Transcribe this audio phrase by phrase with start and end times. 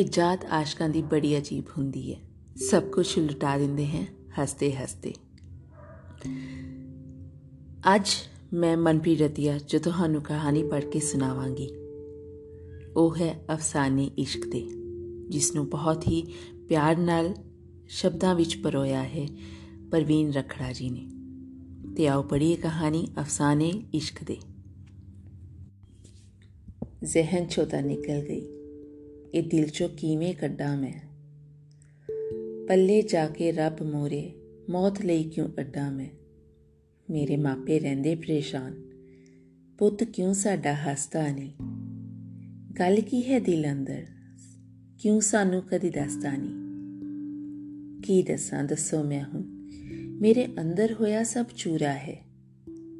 [0.00, 2.20] ਇਹ ਜਾਤ ਆਸ਼ਕਾਂ ਦੀ ਬੜੀ ਅਜੀਬ ਹੁੰਦੀ ਹੈ।
[2.56, 4.06] ਸਭ ਕੁਝ ਲੁਟਾ ਦਿੰਦੇ ਹਨ
[4.40, 5.14] ਹੱਸਦੇ ਹੱਸਦੇ।
[7.94, 8.08] ਅੱਜ
[8.52, 11.68] ਮੈਂ ਮਨਪ੍ਰੀਤ ਰਤੀਆ, ਜੋ ਤੁਹਾਨੂੰ ਕਹਾਣੀ ਪੜ੍ਹ ਕੇ ਸੁਣਾਵਾਂਗੀ।
[12.96, 14.68] ਉਹ ਹੈ ਅਫਸਾਨੇ ਇਸ਼ਕ ਦੇ
[15.28, 16.26] ਜਿਸ ਨੂੰ ਬਹੁਤ ਹੀ
[16.68, 17.34] ਪਿਆਰ ਨਾਲ
[17.88, 19.28] ਸ਼ਬਦਾਂ ਵਿੱਚ ਪਰੋਇਆ ਹੈ
[19.90, 21.08] ਪ੍ਰਵੀਨ ਰਖੜਾ ਜੀ ਨੇ।
[21.94, 24.36] ਤੇ ਆਓ ਪੜ੍ਹੀਏ ਕਹਾਣੀ ਅਫਸਾਨੇ ਇਸ਼ਕ ਦੇ।
[27.04, 28.59] ਜ਼ਹਿਨ ਚੋਂ ਨਿਕਲ ਗਈ।
[29.34, 31.00] ਇਹ ਦਿਲ ਚੋਂ ਕਿਵੇਂ ਕੱਢਾਂ ਮੈਂ?
[32.68, 34.32] ਪੱਲੇ ਜਾ ਕੇ ਰੱਬ ਮੋਰੇ,
[34.70, 36.08] ਮੌਤ ਲਈ ਕਿਉਂ ਅੱਡਾ ਮੈਂ?
[37.10, 38.74] ਮੇਰੇ ਮਾਪੇ ਰਹਿੰਦੇ ਪਰੇਸ਼ਾਨ।
[39.78, 41.52] ਪੁੱਤ ਕਿਉਂ ਸਾਡਾ ਹੱਸਦਾ ਨਹੀਂ?
[42.72, 44.06] ਗੱਲ ਕੀ ਹੈ ਦਿਲ ਅੰਦਰ?
[44.98, 46.60] ਕਿਉਂ ਸਾਨੂੰ ਕਦੀ ਦੱਸਦਾ ਨਹੀਂ?
[48.02, 49.42] ਕੀ ਦੱਸਾਂ ਦੱਸੋ ਮੈਂ ਹੁਣ?
[50.20, 52.26] ਮੇਰੇ ਅੰਦਰ ਹੋਇਆ ਸਭ ਚੂਰਾ ਹੈ।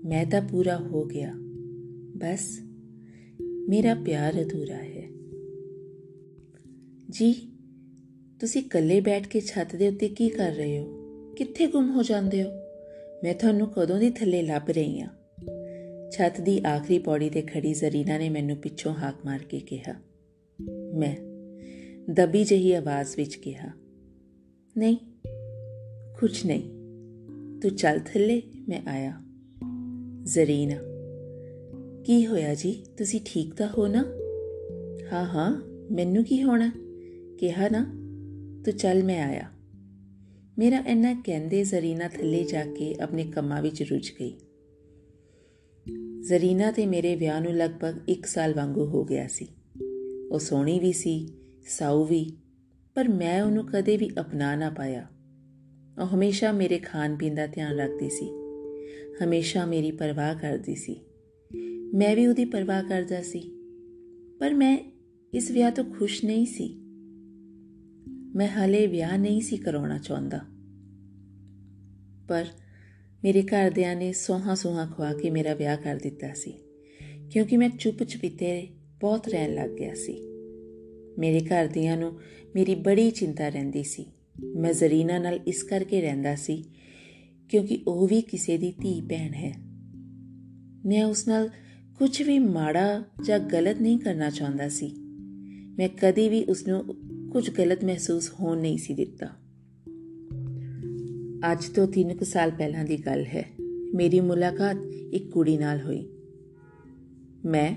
[0.05, 1.35] ਮੈਂ ਤਾਂ ਪੂਰਾ ਹੋ ਗਿਆ।
[2.17, 2.61] ਬਸ,
[3.69, 5.00] ਮੇਰਾ ਪਿਆਰ ਅਧੂਰਾ ਹੈ।
[7.11, 7.33] ਜੀ,
[8.41, 10.85] ਤੁਸੀਂ ਇਕੱਲੇ ਬੈਠ ਕੇ ਛੱਤ ਦੇ ਉੱਤੇ ਕੀ ਕਰ ਰਹੇ ਹੋ?
[11.37, 12.49] ਕਿੱਥੇ ਗੁੰਮ ਹੋ ਜਾਂਦੇ ਹੋ?
[13.25, 15.09] ਮੈਂ ਤੁਹਾਨੂੰ ਕਦੋਂ ਦੀ ਥੱਲੇ ਲੱਭ ਰਹੀ ਹਾਂ?
[16.11, 19.95] ਛੱਤ ਦੀ ਆਖਰੀ ਪੌੜੀ ਤੇ ਖੜੀ ਜ਼ਰੀਨਾ ਨੇ ਮੈਨੂੰ ਪਿੱਛੋਂ ਹਾਕ ਮਾਰ ਕੇ ਕਿਹਾ।
[20.95, 21.17] ਮੈਂ
[22.13, 23.71] ਦਬੀ ਜਹੀ ਆਵਾਜ਼ ਵਿੱਚ ਕਿਹਾ,
[24.79, 24.97] ਨਹੀਂ
[26.21, 26.63] ਕੁਝ ਨਹੀਂ।
[27.61, 29.21] ਤੂੰ ਚੱਲ ਥੱਲੇ, ਮੈਂ ਆਇਆ।
[30.25, 30.77] ਜ਼ਰੀਨਾ,
[32.05, 32.85] ਕੀ ਹੋਇਆ ਜੀ?
[32.99, 34.05] ਤੁਸੀਂ ਠੀਕ ਤਾਂ ਹੋ ਨਾ?
[35.13, 36.73] ਹਾਂ ਹਾਂ, ਮੈਨੂੰ ਕੀ ਹੋਣਾ?
[37.41, 37.85] ਕਿਹਾ ਨਾ,
[38.65, 39.51] ਤੂੰ ਚੱਲ, ਮੈਂ ਆਇਆ।
[40.59, 44.37] ਮੇਰਾ ਇੰਨਾ ਕਹਿੰਦੇ ਜ਼ਰੀਨਾ ਥੱਲੇ ਜਾ ਕੇ ਆਪਣੇ ਕੰਮਾਂ ਵਿੱਚ ਰੁੱਝ ਗਈ।
[46.21, 49.49] ਜ਼ਰੀਨਾ ਤੇ ਮੇਰੇ ਵਿਆਹ ਨੂੰ ਲਗਭਗ 1 ਸਾਲ ਵਾਂਗੂ ਹੋ ਗਿਆ ਸੀ।
[50.33, 51.29] ਉਹ ਸੋਹਣੀ ਵੀ ਸੀ,
[51.69, 52.37] ਸਾਊ ਵੀ,
[52.95, 55.07] ਪਰ ਮੈਂ ਉਹਨੂੰ ਕਦੇ ਵੀ ਅਪਣਾ ਨਾ ਪਾਇਆ।
[56.03, 58.31] ਉਹ ਹਮੇਸ਼ਾ ਮੇਰੇ ਖਾਣ ਪੀਣ ਦਾ ਧਿਆਨ ਰੱਖਦੀ ਸੀ।
[59.25, 61.01] ਹਮੇਸ਼ਾ ਮੇਰੀ ਪਰਵਾਹ ਕਰਦੀ ਸੀ।
[61.95, 63.51] ਮੈਂ ਵੀ ਉਹਦੀ ਪਰਵਾਹ ਕਰਦਾ ਸੀ।
[64.41, 64.79] ਪਰ ਮੈਂ
[65.35, 66.80] ਇਸ ਵਿਆਹ ਤੋਂ ਖੁਸ਼ ਨਹੀਂ ਸੀ।
[68.35, 70.41] ਮੈਂ ਹਾਲੇ ਵਿਆਹ ਨਹੀਂ ਸੀ ਕਰਾਉਣਾ ਚਾਹੁੰਦਾ।
[72.29, 72.47] ਪਰ
[73.25, 76.53] ਮੇਰੇ ਘਰਦਿਆਂ ਨੇ ਸੋਹਾ ਸੋਹਾ ਖਵਾ ਕੇ ਮੇਰਾ ਵਿਆਹ ਕਰ ਦਿੱਤਾ ਸੀ,
[77.31, 78.69] ਕਿਉਂਕਿ ਮੈਂ ਚੁੱਪ ਚੁਪੀਤੇ
[79.01, 80.21] ਬਹੁਤ ਰਹਿਣ ਲੱਗ ਗਿਆ ਸੀ।
[81.19, 82.21] ਮੇਰੇ ਘਰਦਿਆਂ ਨੂੰ
[82.55, 84.07] ਮੇਰੀ ਬੜੀ ਚਿੰਤਾ ਰਹਿੰਦੀ ਸੀ।
[84.57, 86.65] ਮੈਂ ਜ਼ਰੀਨਾ ਨਾਲ ਇਸ ਕਰਕੇ ਰਹਿੰਦਾ ਸੀ,
[87.49, 89.57] ਕਿਉਂਕਿ ਉਹ ਵੀ ਕਿਸੇ ਦੀ ਧੀ ਭੈਣ ਹੈ।
[90.87, 91.49] ਮੈਂ ਉਸ ਨਾਲ
[91.99, 94.95] ਕੁਝ ਵੀ ਮਾੜਾ ਜਾਂ ਗਲਤ ਨਹੀਂ ਕਰਨਾ ਚਾਹੁੰਦਾ ਸੀ।
[95.79, 96.85] ਮੈਂ ਕਦੀ ਵੀ ਉਸ ਨੂੰ
[97.33, 99.27] ਕੁਝ ਗਲਤ ਮਹਿਸੂਸ ਹੋਣ ਨਹੀਂ ਸੀ ਦਿੱਤਾ।
[101.53, 103.45] ਅੱਜ ਤੋਂ 3 ਕੁ ਸਾਲ ਪਹਿਲਾਂ ਦੀ ਗੱਲ ਹੈ।
[103.95, 104.77] ਮੇਰੀ ਮੁਲਾਕਾਤ
[105.13, 106.09] ਇੱਕ ਕੁੜੀ ਨਾਲ ਹੋਈ।
[107.45, 107.77] ਮੈਂ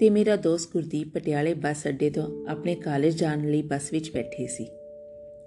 [0.00, 4.46] ਤੇ ਮੇਰਾ ਦੋਸਤ ਗੁਰਦੀਪ ਪਟਿਆਲੇ ਬੱਸ ਅੱਡੇ ਤੋਂ ਆਪਣੇ ਕਾਲਜ ਜਾਣ ਲਈ ਬੱਸ ਵਿੱਚ ਬੈਠੇ
[4.46, 4.66] ਸੀ।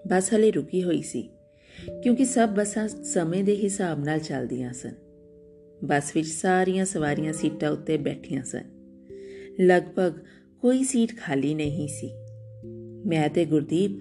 [0.07, 1.29] ਬੱਸ ਹਲੇ ਰੁਕੀ ਹੋਈ ਸੀ,
[2.03, 4.93] ਕਿਉਂਕਿ ਸਭ ਬੱਸਾਂ ਸਮੇਂ ਦੇ ਹਿਸਾਬ ਨਾਲ ਚੱਲਦੀਆਂ ਸਨ।
[5.83, 8.63] ਬੱਸ ਵਿੱਚ ਸਾਰੀਆਂ ਸਵਾਰੀਆਂ ਸੀਟਾਂ ਉੱਤੇ ਬੈਠੀਆਂ ਸਨ।
[9.61, 10.13] ਲਗਭਗ
[10.61, 12.11] ਕੋਈ ਸੀਟ ਖਾਲੀ ਨਹੀਂ ਸੀ।
[13.05, 13.91] ਮੈਂ ਤੇ ਗੁਰਦੀਪ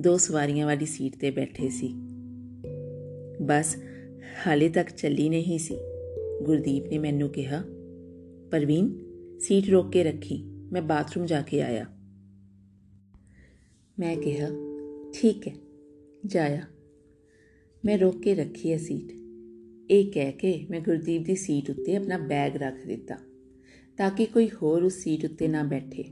[0.00, 1.94] ਦੋ ਸਵਾਰੀਆਂ ਵਾਲੀ ਸੀਟ ਤੇ ਬੈਠੇ ਸੀ।
[3.42, 3.76] ਬਸ
[4.46, 5.76] ਹਾਲੇ ਤੱਕ ਚੱਲੀ ਨਹੀਂ ਸੀ।
[6.42, 7.64] ਗੁਰਦੀਪ ਨੇ ਮੈਨੂੰ ਕਿਹਾ,
[8.50, 8.98] ਪਰਵੀਨ,
[9.40, 10.42] ਸੀਟ ਰੋਕ ਕੇ ਰੱਖੀ,
[10.72, 11.86] ਮੈਂ ਬਾਥਰੂਮ ਜਾ ਕੇ ਆਇਆ।
[13.98, 14.48] ਮੈਂ ਕਿਹਾ,
[15.14, 15.54] ਠੀਕ ਹੈ,
[16.26, 16.62] ਜਾਇਆ।
[17.84, 19.12] ਮੈਂ ਰੋਕ ਕੇ ਰੱਖੀ ਹੈ ਸੀਟ।
[19.90, 23.16] ਇਹ ਕਹਿ ਕੇ ਮੈਂ ਗੁਰਦੀਪ ਦੀ ਸੀਟ ਉੱਤੇ ਆਪਣਾ ਬੈਗ ਰੱਖ ਦਿੱਤਾ,
[23.96, 26.04] ਤਾਂ ਕਿ ਕੋਈ ਹੋਰ ਉਸ ਸੀਟ ਉੱਤੇ ਨਾ ਬੈਠੇ।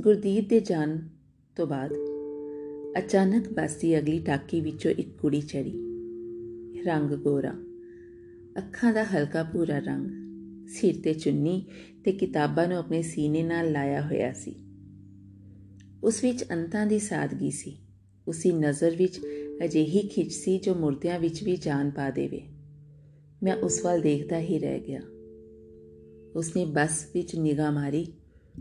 [0.00, 0.98] ਗੁਰਦੀਪ ਦੇ ਜਾਣ
[1.56, 1.92] ਤੋਂ ਬਾਅਦ
[2.98, 5.72] ਅਚਾਨਕ ਬੱਸ ਦੀ ਅਗਲੀ ਟਾਕੀ ਵਿੱਚੋਂ ਇੱਕ ਕੁੜੀ ਚੜੀ।
[6.82, 7.54] ਰੰਗ ਗੋਰਾ।
[8.58, 10.06] ਅੱਖਾਂ ਦਾ ਹਲਕਾ ਭੂਰਾ ਰੰਗ।
[10.68, 11.66] ਸਿਰ ਤੇ ਚੁੰਨੀ
[12.04, 14.54] ਤੇ ਕਿਤਾਬਾਂ ਨੂੰ ਆਪਣੇ ਸੀਨੇ ਨਾਲ ਲਾਇਆ ਹੋਇਆ ਸੀ।
[16.04, 17.78] ਉਸ ਵਿੱਚ ਅੰਤਾਂ ਦੀ ਸਾਦਗੀ ਸੀ।
[18.28, 19.20] ਉਸੇ ਨਜ਼ਰ ਵਿੱਚ
[19.64, 22.42] ਅਜਿਹੀ ਖਿੱਚ ਸੀ ਜੋ ਮੁਰਦਿਆਂ ਵਿੱਚ ਵੀ ਜਾਨ ਪਾ ਦੇਵੇ।
[23.42, 25.00] ਮੈਂ ਉਸ ਵੱਲ ਦੇਖਦਾ ਹੀ ਰਹਿ ਗਿਆ।
[26.34, 28.06] ਉਸਨੇ ਬੱਸ ਵਿੱਚ ਨਿਗਾਹ ਮਾਰੀ।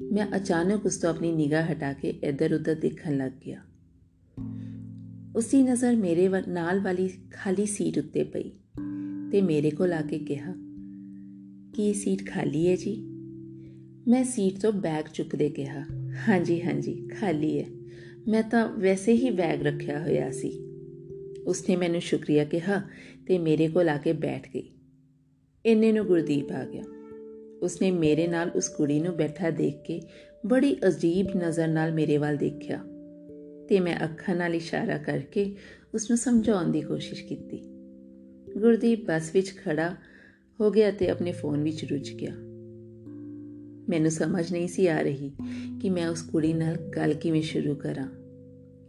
[0.04, 3.62] ਮੈਂ ਅਚਾਨਕ ਉਸ ਤੋਂ ਆਪਣੀ ਨਿਗਾਹ ਹਟਾ ਕੇ ਇੱਧਰ-ਉੱਧਰ ਦੇਖਣ ਲੱਗ ਗਿਆ।
[5.36, 8.52] ਉਸੀ ਨਜ਼ਰ ਮੇਰੇ ਨਾਲ ਵਾਲੀ ਖਾਲੀ ਸੀਟ ਉੱਤੇ ਪਈ
[9.32, 10.54] ਤੇ ਮੇਰੇ ਕੋਲ ਆ ਕੇ ਕਿਹਾ,
[11.74, 13.02] ਕੀ ਸੀਟ ਖਾਲੀ ਹੈ ਜੀ?
[14.08, 15.86] ਮੈਂ ਸੀਟ ਤੋਂ ਬੈਗ ਚੁੱਕਦੇ ਕਿਹਾ,
[16.28, 17.66] ਹਾਂਜੀ ਹਾਂਜੀ, ਖਾਲੀ ਹੈ।
[18.28, 20.60] ਮੈਂ ਤਾਂ ਵੈਸੇ ਹੀ ਬੈਗ ਰੱਖਿਆ ਹੋਇਆ ਸੀ।
[21.46, 22.82] ਉਸਨੇ ਮੈਨੂੰ ਸ਼ੁਕਰੀਆ ਕਿਹਾ
[23.28, 24.70] ਤੇ ਮੇਰੇ ਕੋਲ ਆ ਕੇ ਬੈਠ ਗਈ।
[25.66, 26.84] ਇੰਨੇ ਨੂੰ ਗੁਰਦੀਪ ਆ ਗਿਆ।
[27.64, 30.02] ਉਸਨੇ ਮੇਰੇ ਨਾਲ ਉਸ ਕੁੜੀ ਨੂੰ ਬੈਠਾ ਦੇਖ ਕੇ
[30.46, 32.84] ਬੜੀ ਅਜੀਬ ਨਜ਼ਰ ਨਾਲ ਮੇਰੇ ਵੱਲ ਦੇਖਿਆ
[33.70, 35.56] ਤੇ ਮੈਂ ਅੱਖਾਂ ਨਾਲ ਇਸ਼ਾਰਾ ਕਰਕੇ
[35.94, 37.58] ਉਸ ਨੂੰ ਸਮਝਾਉਣ ਦੀ ਕੋਸ਼ਿਸ਼ ਕੀਤੀ।
[38.58, 39.96] ਗੁਰਦੀਪ ਬੱਸ ਵਿੱਚ ਖੜਾ
[40.62, 42.32] ਹੋ ਗਿਆ ਤੇ ਆਪਣੇ ਫੋਨ ਵਿੱਚ ਰੁੱਝ ਗਿਆ।
[43.90, 45.32] ਮੈਨੂੰ ਸਮਝ ਨਹੀਂ ਸੀ ਆ ਰਹੀ
[45.82, 48.08] ਕਿ ਮੈਂ ਉਸ ਕੁੜੀ ਨਾਲ ਗੱਲ ਕਿਵੇਂ ਸ਼ੁਰੂ ਕਰਾਂ,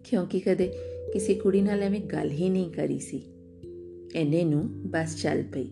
[0.05, 0.73] ਕਿਉਂਕਿ ਕਦੇ
[1.13, 3.23] ਕਿਸੇ ਕੁੜੀ ਨਾਲ ਐਵੇਂ ਗੱਲ ਹੀ ਨਹੀਂ ਕਰੀ ਸੀ।
[4.15, 5.71] ਐਨੇ ਨੂੰ ਬਸ ਚੱਲ ਪਈ।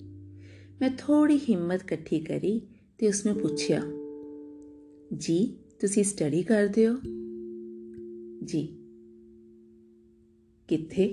[0.81, 2.61] ਮੈਂ ਥੋੜੀ ਹਿੰਮਤ ਇਕੱਠੀ ਕਰੀ
[2.99, 3.83] ਤੇ ਉਸਨੂੰ ਪੁੱਛਿਆ,
[5.17, 6.95] ਜੀ, ਤੁਸੀਂ ਸਟੱਡੀ ਕਰਦੇ ਹੋ?
[8.45, 8.77] ਜੀ।
[10.69, 11.07] ਕਿੱਥੇ?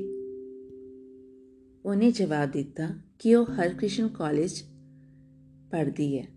[1.86, 2.90] ਉਹਨੇ ਜਵਾਬ ਦਿੱਤਾ
[3.20, 4.64] ਕਿ ਉਹ ਹਰਕ੍ਰਿਸ਼ਨ ਕਾਲਜ
[5.72, 6.28] ਪੜ੍ਹਦੀ ਹੈ।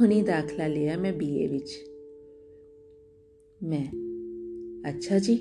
[0.00, 1.70] ਹੁਣੀ ਦਾਖਲਾ ਲਿਆ ਮੈਂ ਬੀਏ ਵਿੱਚ।
[3.62, 3.92] ਮੈਂ?
[4.88, 5.38] ਅੱਛਾ ਜੀ।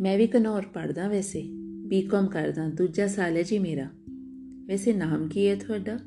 [0.00, 1.42] ਮੈਂ ਵੀ ਕਨੌਰ ਪੜਦਾ ਵੈਸੇ।
[1.86, 3.90] ਬੀਕਾਮ ਕਰਦਾ, ਦੂਜਾ ਸਾਲ ਹੈ ਜੀ ਮੇਰਾ।
[4.66, 5.98] ਵੈਸੇ ਨਾਮ ਕੀ ਹੈ ਤੁਹਾਡਾ?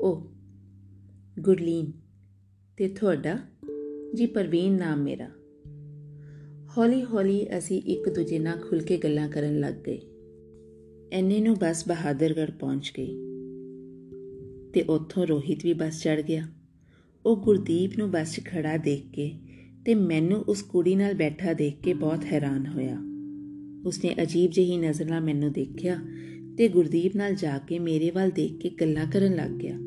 [0.00, 0.35] ਉਹ
[1.40, 1.92] ਗੁਰਲੀਨ,
[2.76, 3.38] ਤੇ ਤੁਹਾਡਾ
[4.14, 5.30] ਜੀ ਪ੍ਰਵੀਨ ਨਾਮ ਮੇਰਾ।
[6.78, 10.00] ਹੌਲੀ ਹੌਲੀ ਅਸੀਂ ਇੱਕ ਦੂਜੇ ਨਾਲ ਖੁੱਲ ਕੇ ਗੱਲਾਂ ਕਰਨ ਲੱਗ ਗਏ।
[11.12, 13.16] ਐਨੇ ਨੂੰ ਬੱਸ ਬਹਾਦਰਗੜ੍ਹ ਪਹੁੰਚ ਗਈ।
[14.72, 16.48] ਤੇ ਉੱਥੋਂ ਰੋਹਿਤ ਵੀ ਬੱਸ ਚੜ ਗਿਆ।
[17.26, 19.32] ਉਹ ਗੁਰਦੀਪ ਨੂੰ ਬੱਸ 'ਚ ਖੜਾ ਦੇਖ ਕੇ
[19.86, 22.98] ਤੇ ਮੈਨੂੰ ਉਸ ਕੁੜੀ ਨਾਲ ਬੈਠਾ ਦੇਖ ਕੇ ਬਹੁਤ ਹੈਰਾਨ ਹੋਇਆ।
[23.86, 25.98] ਉਸਨੇ ਅਜੀਬ ਜਿਹੀ ਨਜ਼ਰ ਨਾਲ ਮੈਨੂੰ ਦੇਖਿਆ
[26.58, 29.78] ਤੇ ਗੁਰਦੀਪ ਨਾਲ ਜਾ ਕੇ ਮੇਰੇ ਵੱਲ ਦੇਖ ਕੇ ਗੱਲਾਂ ਕਰਨ ਲੱਗ ਗਿਆ।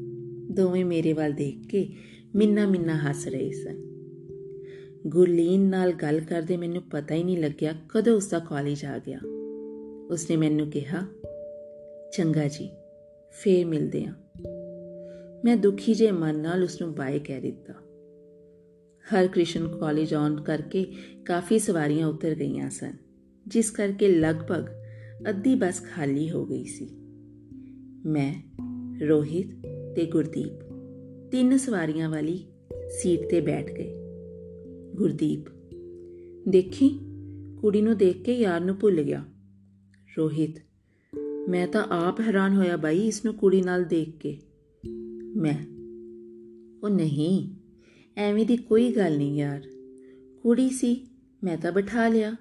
[0.51, 1.89] ਦੋਵੇਂ ਮੇਰੇ ਵੱਲ ਦੇਖ ਕੇ
[2.35, 3.89] ਮਿੰਨਾ ਮਿੰਨਾ ਹੱਸ ਰਹੇ ਸਨ।
[5.07, 9.19] ਗੁਰਲੀਨ ਨਾਲ ਗੱਲ ਕਰਦੇ ਮੈਨੂੰ ਪਤਾ ਹੀ ਨਹੀਂ ਲੱਗਿਆ ਕਦੋਂ ਉਸ ਦਾ ਕਾਲਜ ਆ ਗਿਆ।
[10.11, 11.07] ਉਸਨੇ ਮੈਨੂੰ ਕਿਹਾ,
[12.17, 12.69] ਚੰਗਾ ਜੀ,
[13.31, 14.13] ਫੇਰ ਮਿਲਦੇ ਆਂ।
[15.45, 17.73] ਮੈਂ ਦੁਖੀ ਜੇ ਮਨ ਨਾਲ ਉਸ ਨੂੰ ਬਾਏ ਕਹਿ ਦਿੱਤਾ।
[19.13, 20.91] ਹਰ ਕ੍ਰਿਸ਼ਨ ਕਾਲਜ ਆਨ ਕਰਕੇ
[21.25, 22.93] ਕਾਫੀ ਸਵਾਰੀਆਂ ਉਤਰ ਗਈਆਂ ਸਨ,
[23.47, 24.65] ਜਿਸ ਕਰਕੇ ਲਗਭਗ
[25.29, 26.89] ਅੱਧੀ ਬੱਸ ਖਾਲੀ ਹੋ ਗਈ ਸੀ।
[28.05, 28.41] ਮੈਂ,
[29.07, 30.73] ਰੋਹਿਤ ਤੇ ਗੁਰਦੀਪ।
[31.31, 32.43] ਤਿੰਨ ਸਵਾਰੀਆਂ ਵਾਲੀ
[32.89, 33.93] ਸੀਟ ਤੇ ਬੈਠ ਗਏ।
[34.95, 35.45] ਗੁਰਦੀਪ,
[36.47, 36.99] ਦੇਖੀ?
[37.61, 39.25] ਕੁੜੀ ਨੂੰ ਦੇਖ ਕੇ ਯਾਰ ਨੂੰ ਭੁੱਲ ਗਿਆ।
[40.17, 40.55] ਰੋਹਿਤ,
[41.49, 44.37] ਮੈਂ ਤਾਂ ਆਪ ਹੈਰਾਨ ਹੋਇਆ ਬਾਈ ਇਸ ਨੂੰ ਕੁੜੀ ਨਾਲ ਦੇਖ ਕੇ।
[45.35, 45.65] ਮੈਂ,
[46.83, 47.55] ਉਹ ਨਹੀਂ,
[48.17, 49.61] ਐਵੇਂ ਦੀ ਕੋਈ ਗੱਲ ਨਹੀਂ ਯਾਰ।
[50.43, 51.07] ਕੁੜੀ ਸੀ,
[51.43, 52.35] ਮੈਂ ਤਾਂ ਬਿਠਾ ਲਿਆ।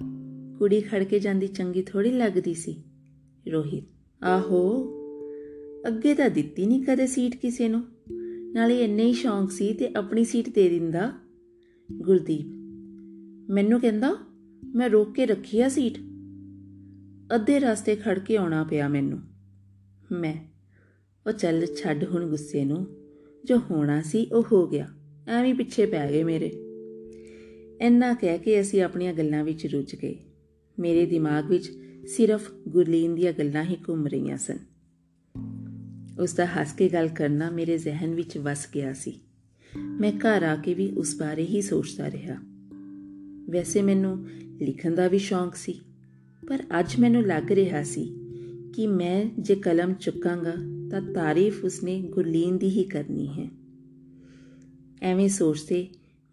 [0.59, 2.83] ਕੁੜੀ ਖੜ ਕੇ ਜਾਂਦੀ ਚੰਗੀ ਥੋੜੀ ਲੱਗਦੀ ਸੀ।
[3.53, 3.85] ਰੋਹਿਤ,
[4.25, 4.95] ਆਹੋ।
[5.89, 7.85] ਅੱਗੇ ਤਾਂ ਦਿੱਤੀ ਨਹੀਂ ਕਦੇ ਸੀਟ ਕਿਸੇ ਨੂੰ।
[8.53, 11.13] ਨਾਲੇ ਇੰਨੇ ਹੀ ਸ਼ੌਂਕ ਸੀ ਤੇ ਆਪਣੀ ਸੀਟ ਦੇ ਦਿੰਦਾ।
[11.93, 12.47] ਗੁਰਦੀਪ,
[13.53, 14.17] ਮੈਨੂੰ ਕਹਿੰਦਾ,
[14.75, 15.99] ਮੈਂ ਰੋਕ ਕੇ ਰੱਖੀ ਆ ਸੀਟ।
[17.35, 19.21] ਅੱਧੇ ਰਸਤੇ ਖੜ ਕੇ ਆਉਣਾ ਪਿਆ ਮੈਨੂੰ।
[20.13, 20.35] ਮੈਂ,
[21.27, 22.87] ਉਹ ਚੱਲ ਛੱਡ ਹੁਣ ਗੁੱਸੇ ਨੂੰ।
[23.45, 24.89] ਜੋ ਹੋਣਾ ਸੀ ਉਹ ਹੋ ਗਿਆ।
[25.29, 26.53] ਐਵੇਂ ਪਿੱਛੇ ਪੈ ਗਏ ਮੇਰੇ।
[27.81, 30.19] ਇੰਨਾ ਕਹਿ ਕੇ ਅਸੀਂ ਆਪਣੀਆਂ ਗੱਲਾਂ ਵਿੱਚ ਰੁੱਝ ਗਏ।
[30.79, 31.73] ਮੇਰੇ ਦਿਮਾਗ ਵਿੱਚ
[32.07, 34.68] ਸਿਰਫ ਗੁਰਲੀਨ ਦੀਆਂ ਗੱਲਾਂ ਹੀ ਘੁੰਮ ਰਹੀਆਂ ਸਨ।
[36.23, 39.21] ਉਸ ਦਾ ਹੱਸ ਕੇ ਗੱਲ ਕਰਨਾ ਮੇਰੇ ਜ਼ਿਹਨ ਵਿੱਚ ਵਸ ਗਿਆ ਸੀ।
[39.77, 42.37] ਮੈਂ ਘਰ ਆ ਕੇ ਵੀ ਉਸ ਬਾਰੇ ਹੀ ਸੋਚਦਾ ਰਿਹਾ।
[43.51, 44.29] ਵੈਸੇ ਮੈਨੂੰ
[44.61, 45.81] ਲਿਖਣ ਦਾ ਵੀ ਸ਼ੌਂਕ ਸੀ,
[46.49, 48.17] ਪਰ ਅੱਜ ਮੈਨੂੰ ਲੱਗ ਰਿਹਾ ਸੀ
[48.75, 50.53] ਕਿ ਮੈਂ ਜੇ ਕਲਮ ਚੁੱਕਾਂਗਾ
[50.91, 53.49] ਤਾਂ ਤਾਰੀਫ ਉਸਨੇ ਗੁਰਲੀਨ ਦੀ ਹੀ ਕਰਨੀ ਹੈ।
[55.03, 55.87] ਐਵੇਂ ਸੋਚਦੇ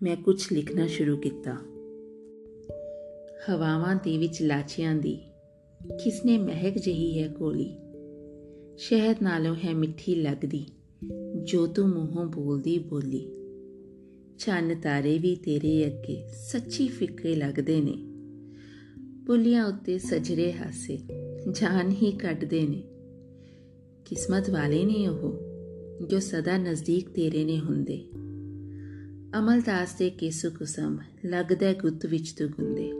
[0.04, 1.54] ਮੈਂ ਕੁਝ ਲਿਖਣਾ ਸ਼ੁਰੂ ਕੀਤਾ।
[3.50, 5.20] ਹਵਾਵਾਂ ਦੇ ਵਿੱਚ ਲਾਚਿਆਂ ਦੀ
[6.04, 7.76] ਕਿਸਨੇ ਮਹਿਕ ਜਹੀ ਹੈ ਕੋਲੀ
[8.78, 10.66] ਸ਼ਹਿਦ ਨਾਲੋਂ ਹੈ ਮਿੱਠੀ ਲੱਗਦੀ,
[11.44, 13.28] ਜੋ ਤੂੰ ਮੂੰਹੋਂ ਬੋਲਦੀ ਬੋਲੀ।
[14.38, 17.94] ਚੰਨ ਤਾਰੇ ਵੀ ਤੇਰੇ ਅੱਗੇ ਸੱਚੀ ਫਿੱਕੇ ਲੱਗਦੇ ਨੇ।
[19.00, 21.00] ਬੁੱਲੀਆਂ ਉੱਤੇ ਸਜਰੇ ਹਾਸੇ
[21.52, 22.84] ਜਾਨ ਹੀ ਕੱਢਦੇ ਨੇ।
[24.06, 25.40] ਕਿਸਮਤ ਵਾਲੇ ਨੇ ਉਹ,
[26.08, 28.10] ਜੋ ਸਦਾ ਨਜ਼ਦੀਕ ਤੇਰੇ ਨੇ ਹੁੰਦੇ।
[29.40, 32.92] ਅਮਲਦਾਸ ਦੇ ਕੇਸੂ ਕੁਸਮ ਲੱਗਦਾ ਗੁੱਤ ਵਿੱਚ ਤੂੰ ਗੁੰਦੇ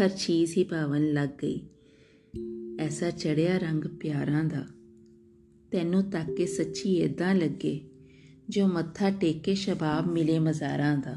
[0.00, 1.60] ਹਰ ਚੀਜ਼ ਹੀ ਪਾਵਨ ਲੱਗ ਗਈ
[2.80, 4.66] ਐਸਾ ਚੜਿਆ ਰੰਗ ਪਿਆਰਾਂ ਦਾ।
[5.70, 7.80] ਤੈਨੂੰ ਤੱਕ ਕੇ ਸੱਚੀ ਇਦਾਂ ਲੱਗੇ
[8.48, 11.16] ਜੋ ਮੱਥਾ ਟੇਕ ਕੇ ਸ਼ਬਾਬ ਮਿਲੇ ਮਜ਼ਾਰਾਂ ਦਾ।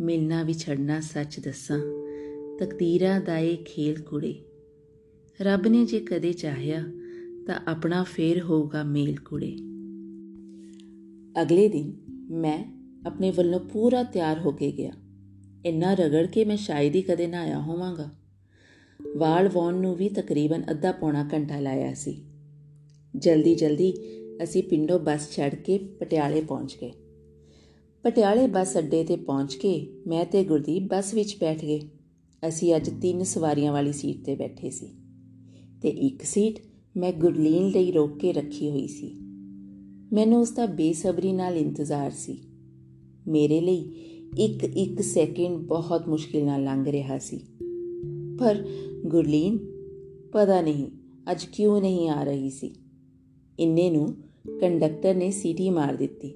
[0.00, 1.78] ਮਿਲਣਾ ਵਿਛੜਨਾ ਸੱਚ ਦੱਸਾਂ,
[2.58, 4.44] ਤਕਦੀਰਾਂ ਦਾ ਇਹ ਖੇਲ ਕੁੜੇ।
[5.40, 6.84] ਰੱਬ ਨੇ ਜੇ ਕਦੇ ਚਾਹਿਆ
[7.46, 9.52] ਤਾਂ ਆਪਣਾ ਫੇਰ ਹੋਊਗਾ ਮੇਲ ਕੁੜੇ।
[11.42, 11.92] ਅਗਲੇ ਦਿਨ
[12.30, 12.64] ਮੈਂ
[13.06, 14.92] ਆਪਣੇ ਵੱਲੋਂ ਪੂਰਾ ਤਿਆਰ ਹੋ ਕੇ ਗਿਆ।
[15.66, 18.23] ਇੰਨਾ ਰਗੜ ਕੇ ਮੈਂ ਸ਼ਾਇਦ ਹੀ ਕਦੇ ਨਾ ਆਇਆ ਹੋਵਾਂਗਾ।
[19.16, 22.22] ਵਾਲ ਵਾਉਣ ਨੂੰ ਵੀ ਤਕਰੀਬਨ ਅੱਧਾ ਪੌਣਾ ਘੰਟਾ ਲਾਇਆ ਸੀ।
[23.16, 23.92] ਜਲਦੀ ਜਲਦੀ
[24.42, 26.90] ਅਸੀਂ ਪਿੰਡੋਂ ਬੱਸ ਛੱਡ ਕੇ ਪਟਿਆਲੇ ਪਹੁੰਚ ਗਏ।
[28.02, 31.80] ਪਟਿਆਲੇ ਬੱਸ ਅੱਡੇ ਤੇ ਪਹੁੰਚ ਕੇ ਮੈਂ ਤੇ ਗੁਰਦੀਪ ਬੱਸ ਵਿੱਚ ਬੈਠ ਗਏ।
[32.48, 34.86] ਅਸੀਂ ਅੱਜ ਤਿੰਨ ਸਵਾਰੀਆਂ ਵਾਲੀ ਸੀਟ ਤੇ ਬੈਠੇ ਸੀ
[35.82, 36.58] ਤੇ ਇੱਕ ਸੀਟ
[36.96, 39.14] ਮੈਂ ਗੁਰਲੀਨ ਲਈ ਰੋਕ ਕੇ ਰੱਖੀ ਹੋਈ ਸੀ।
[40.12, 42.38] ਮੈਨੂੰ ਉਸ ਦਾ ਬੇਸਬਰੀ ਨਾਲ ਇੰਤਜ਼ਾਰ ਸੀ।
[43.28, 43.92] ਮੇਰੇ ਲਈ
[44.38, 47.40] ਇੱਕ ਇੱਕ ਸੈਕਿੰਡ ਬਹੁਤ ਮੁਸ਼ਕਿਲ ਨਾਲ ਲੰਘ ਰਿਹਾ ਸੀ।
[48.38, 48.64] ਪਰ
[49.06, 49.58] ਗੁਰਲੀਨ,
[50.32, 50.90] ਪਤਾ ਨਹੀਂ,
[51.30, 52.74] ਅੱਜ ਕਿਉਂ ਨਹੀਂ ਆ ਰਹੀ ਸੀ।
[53.58, 54.16] ਇੰਨੇ ਨੂੰ
[54.60, 56.34] ਕੰਡਕਟਰ ਨੇ ਸੀਟੀ ਮਾਰ ਦਿੱਤੀ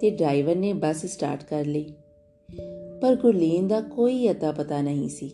[0.00, 1.84] ਤੇ ਡਰਾਈਵਰ ਨੇ ਬੱਸ ਸਟਾਰਟ ਕਰ ਲਈ।
[3.02, 5.30] ਪਰ ਗੁਰਲੀਨ ਦਾ ਕੋਈ ਅਤਾ ਪਤਾ ਨਹੀਂ ਸੀ।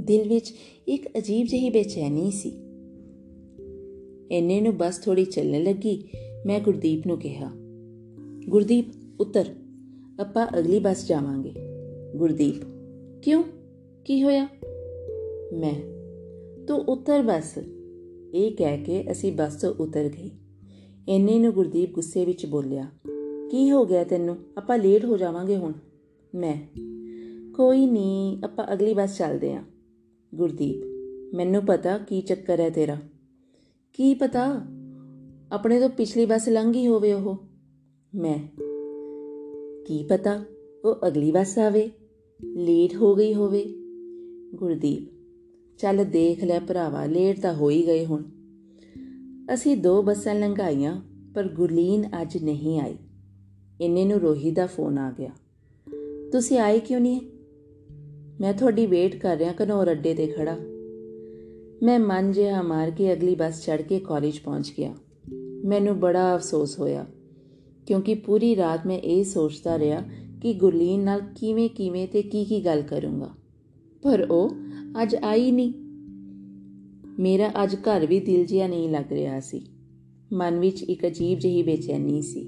[0.00, 0.54] ਦਿਲ ਵਿੱਚ
[0.88, 2.48] ਇੱਕ ਅਜੀਬ ਜਿਹੀ ਬੇਚੈਨੀ ਸੀ।
[4.30, 6.04] ਇੰਨੇ ਨੂੰ ਬੱਸ ਥੋੜੀ ਚੱਲਣ ਲੱਗੀ,
[6.46, 7.50] ਮੈਂ ਗੁਰਦੀਪ ਨੂੰ ਕਿਹਾ,
[8.48, 8.84] ਗੁਰਦੀਪ,
[9.20, 9.44] ਉੱਤਰ,
[10.20, 11.52] ਆਪਾਂ ਅਗਲੀ ਬੱਸ ਜਾਵਾਂਗੇ।
[12.16, 12.54] ਗੁਰਦੀਪ,
[13.22, 13.44] ਕਿਉਂ?
[14.04, 14.48] ਕੀ ਹੋਇਆ?
[15.52, 15.74] ਮੈਂ।
[16.66, 17.58] ਤੂੰ ਉੱਤਰ ਬੱਸ।
[18.34, 20.30] ਇਹ ਕਹਿ ਕੇ ਅਸੀਂ ਬੱਸ ਤੋਂ ਉਤਰ ਗਏ।
[21.08, 22.90] ਇੰਨੇ ਨੂੰ ਗੁਰਦੀਪ ਗੁੱਸੇ ਵਿੱਚ ਬੋਲਿਆ,
[23.50, 24.36] ਕੀ ਹੋ ਗਿਆ ਤੈਨੂੰ?
[24.58, 25.72] ਆਪਾਂ ਲੇਟ ਹੋ ਜਾਵਾਂਗੇ ਹੁਣ।
[26.34, 26.56] ਮੈਂ,
[27.52, 29.64] ਕੋਈ ਨਹੀਂ, ਆਪਾਂ ਅਗਲੀ ਬੱਸ ਚੱਲਦੇ ਆਂ।
[30.34, 30.82] ਗੁਰਦੀਪ,
[31.34, 32.96] ਮੈਨੂੰ ਪਤਾ ਕੀ ਚੱਕਰ ਹੈ ਤੇਰਾ।
[33.92, 34.66] ਕੀ ਪਤਾ?
[35.52, 37.36] ਆਪਣੇ ਤੋਂ ਪਿਛਲੀ ਬੱਸ ਲੰਘ ਗਈ ਹੋਵੇ ਉਹ।
[38.14, 38.38] ਮੈਂ,
[39.86, 40.44] ਕੀ ਪਤਾ?
[40.84, 41.90] ਉਹ ਅਗਲੀ ਬੱਸ ਆਵੇ।
[42.44, 43.64] ਲੇਟ ਹੋ ਗਈ ਹੋਵੇ।
[44.54, 45.11] ਗੁਰਦੀਪ
[45.78, 48.22] ਚੱਲ ਦੇਖ ਲੈ ਭਰਾਵਾ, ਲੇਟ ਤਾਂ ਹੋ ਹੀ ਗਏ ਹੁਣ।
[49.54, 51.00] ਅਸੀਂ ਦੋ ਬੱਸਾਂ ਲੰਘਾਈਆਂ,
[51.34, 52.96] ਪਰ ਗੁਰਲੀਨ ਅੱਜ ਨਹੀਂ ਆਈ।
[53.80, 55.30] ਇੰਨੇ ਨੂੰ ਰੋਹੀ ਦਾ ਫੋਨ ਆ ਗਿਆ।
[56.32, 57.20] ਤੁਸੀਂ ਆਏ ਕਿਉਂ ਨਹੀਂ?
[58.40, 60.56] ਮੈਂ ਤੁਹਾਡੀ ਵੇਟ ਕਰ ਰਿਹਾ ਕਨੌਰ ਅੱਡੇ ਤੇ ਖੜਾ
[61.82, 64.94] ਮੈਂ ਮਨ ਜਿਹਾ ਮਾਰ ਕੇ ਅਗਲੀ ਬੱਸ ਚੜ੍ਹ ਕੇ ਕਾਲਜ ਪਹੁੰਚ ਗਿਆ।
[65.64, 67.06] ਮੈਨੂੰ ਬੜਾ ਅਫਸੋਸ ਹੋਇਆ,
[67.86, 70.02] ਕਿਉਂਕਿ ਪੂਰੀ ਰਾਤ ਮੈਂ ਇਹ ਸੋਚਦਾ ਰਿਹਾ
[70.42, 73.30] ਕਿ ਗੁਰਲੀਨ ਨਾਲ ਕਿਵੇਂ ਕਿਵੇਂ ਤੇ ਕੀ ਕੀ ਗੱਲ ਕਰੂੰਗਾ।
[74.02, 74.50] ਪਰ ਉਹ
[75.02, 75.72] ਅੱਜ ਆਈ ਨਹੀਂ
[77.20, 79.66] ਮੇਰਾ ਅੱਜ ਘਰ ਵੀ ਦਿਲ ਜਿਹਾ ਨਹੀਂ ਲੱਗ ਰਿਹਾ ਸੀ।
[80.32, 82.44] ਮਨ ਵਿੱਚ ਇੱਕ ਅਜੀਬ ਜਿਹੀ ਬੇਚੈਨੀ ਸੀ।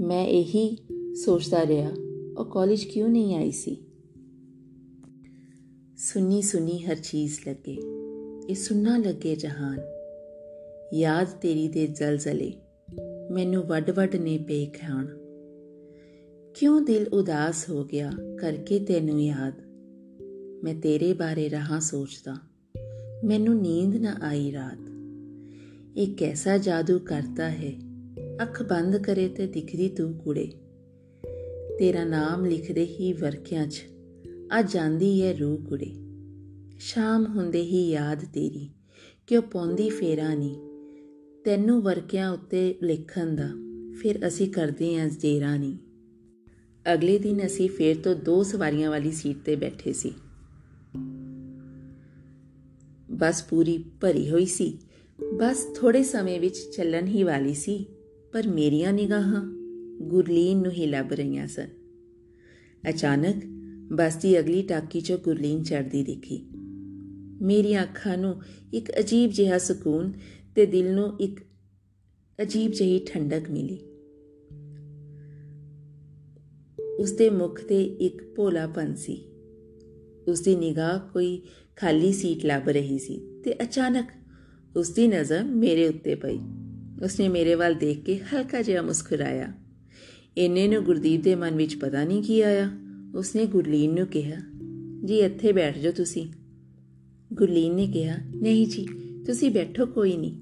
[0.00, 0.76] ਮੈਂ ਇਹੀ
[1.14, 1.90] ਸੋਚਦਾ ਰਿਹਾ,
[2.38, 3.76] ਉਹ ਕਾਲਜ ਕਿਉਂ ਨਹੀਂ ਆਈ ਸੀ?
[5.96, 7.76] ਸੁਨੀ ਸੁਨੀ ਹਰ ਚੀਜ਼ ਲੱਗੇ,
[8.50, 9.80] ਇਹ ਸੁਣਨਾ ਲੱਗੇ ਜਹਾਨ।
[10.94, 12.52] ਯਾਦ ਤੇਰੀ ਦੇ ਜ਼ਲਜ਼ਲੇ,
[13.30, 15.06] ਮੈਨੂੰ ਵੱਡ ਵੱਡ ਨੇ ਪੇ ਖਾਣ
[16.54, 19.63] ਕਿਉਂ ਦਿਲ ਉਦਾਸ ਹੋ ਗਿਆ ਕਰਕੇ ਤੈਨੂੰ ਯਾਦ?
[20.64, 22.36] ਮੈਂ ਤੇਰੇ ਬਾਰੇ ਰਹਾ ਸੋਚਦਾ।
[23.24, 24.90] ਮੈਨੂੰ ਨੀਂਦ ਨਾ ਆਈ ਰਾਤ।
[25.96, 27.72] ਇਹ ਕੈਸਾ ਜਾਦੂ ਕਰਤਾ ਹੈ?
[28.42, 30.52] ਅੱਖ ਬੰਦ ਕਰੇ ਤੇ ਦਿਖਦੀ ਤੂੰ ਕੁੜੇ।
[31.78, 33.82] ਤੇਰਾ ਨਾਮ ਲਿਖਦੇ ਹੀ ਵਰਕਿਆਂ 'ਚ
[34.52, 35.92] ਆ ਜਾਂਦੀ ਏ ਰੂਹ ਕੁੜੇ।
[36.78, 38.70] ਸ਼ਾਮ ਹੁੰਦੇ ਹੀ ਯਾਦ ਤੇਰੀ,
[39.26, 40.56] ਕਿਉਂ ਪੌਂਦੀ ਫੇਰਾ ਨਹੀਂ
[41.44, 43.50] ਤੈਨੂੰ ਵਰਕਿਆਂ ਉੱਤੇ ਲਿਖਣ ਦਾ
[44.02, 45.76] ਫਿਰ ਅਸੀਂ ਕਰਦੇ ਆਂ ਜੇਰਾ ਨਹੀਂ
[46.94, 50.12] ਅਗਲੇ ਦਿਨ ਅਸੀਂ ਫੇਰ ਤੋਂ ਦੋ ਸਵਾਰੀਆਂ ਵਾਲੀ ਸੀਟ ਤੇ ਬੈਠੇ ਸੀ।
[53.14, 54.78] ਬੱਸ ਪੂਰੀ ਭਰੀ ਹੋਈ ਸੀ।
[55.34, 57.86] ਬਸ ਥੋੜੇ ਸਮੇਂ ਵਿੱਚ ਚੱਲਣ ਹੀ ਵਾਲੀ ਸੀ,
[58.32, 59.54] ਪਰ ਮੇਰੀਆਂ ਨਿਗਾਹਾਂ
[60.02, 61.68] ਗੁਰਲੀਨ ਨੂੰ ਹੀ ਲੱਭ ਰਹੀਆਂ ਸਨ।
[62.88, 63.44] ਅਚਾਨਕ
[63.92, 66.46] ਬੱਸ ਦੀ ਅਗਲੀ ਟਾਕੀ 'ਚੋਂ ਗੁਰਲੀਨ ਚੜਦੀ ਦਿਖੀ।
[67.42, 68.42] ਮੇਰੀਆਂ ਅੱਖਾਂ ਨੂੰ
[68.74, 70.12] ਇੱਕ ਅਜੀਬ ਜਿਹਾ ਸਕੂਨ
[70.54, 71.40] ਤੇ ਦਿਲ ਨੂੰ ਇੱਕ
[72.42, 73.78] ਅਜੀਬ ਜਿਹੀ ਠੰਡਕ ਮਿਲੀ।
[76.98, 79.24] ਉਸਦੇ ਮੁਖ ਤੇ ਇੱਕ ਭੋਲਾਪਨ ਸੀ।
[80.28, 81.42] ਉਸਦੀ ਨਿਗਾਹ ਕੋਈ
[81.76, 84.08] ਖਾਲੀ ਸੀਟ ਲੱਭ ਰਹੀ ਸੀ ਤੇ ਅਚਾਨਕ
[84.76, 86.38] ਉਸਦੀ ਨਜ਼ਰ ਮੇਰੇ ਉੱਤੇ ਪਈ।
[87.02, 89.52] ਉਸਨੇ ਮੇਰੇ ਵੱਲ ਦੇਖ ਕੇ ਹਲਕਾ ਜਿਹਾ ਮੁਸਕਰਾਇਆ।
[90.36, 92.70] ਇੰਨੇ ਨੂੰ ਗੁਰਦੀਪ ਦੇ ਮਨ ਵਿੱਚ ਪਤਾ ਨਹੀਂ ਕੀ ਆਇਆ।
[93.14, 94.40] ਉਸਨੇ ਗੁਰਲੀਨ ਨੂੰ ਕਿਹਾ,
[95.04, 96.26] ਜੀ, ਇੱਥੇ ਬੈਠ ਜਾਓ ਤੁਸੀਂ।
[97.32, 98.86] ਗੁਰਲੀਨ ਨੇ ਕਿਹਾ, ਨਹੀਂ ਜੀ,
[99.26, 100.40] ਤੁਸੀਂ ਬੈਠੋ, ਕੋਈ ਨਹੀਂ।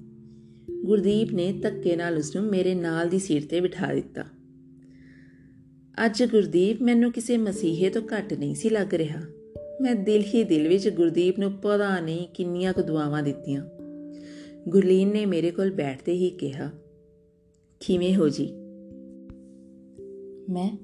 [0.85, 4.25] ਗੁਰਦੀਪ ਨੇ ਧੱਕੇ ਨਾਲ ਉਸ ਨੂੰ ਮੇਰੇ ਨਾਲ ਦੀ ਸੀਟ ਤੇ ਬਿਠਾ ਦਿੱਤਾ।
[6.05, 9.21] ਅੱਜ ਗੁਰਦੀਪ ਮੈਨੂੰ ਕਿਸੇ ਮਸੀਹੇ ਤੋਂ ਘੱਟ ਨਹੀਂ ਸੀ ਲੱਗ ਰਿਹਾ।
[9.81, 13.65] ਮੈਂ ਦਿਲ ਹੀ ਦਿਲ ਵਿੱਚ ਗੁਰਦੀਪ ਨੂੰ ਪਤਾ ਨਹੀਂ ਕਿੰਨੀਆਂ ਕੁ ਦੁਆਵਾਂ ਦਿੱਤੀਆਂ।
[14.69, 16.71] ਗੁਰਲੀਨ ਨੇ ਮੇਰੇ ਕੋਲ ਬੈਠਦੇ ਹੀ ਕਿਹਾ,
[17.79, 18.53] ਕਿਵੇਂ ਹੋ ਜੀ?
[20.49, 20.77] ਮੈਂ,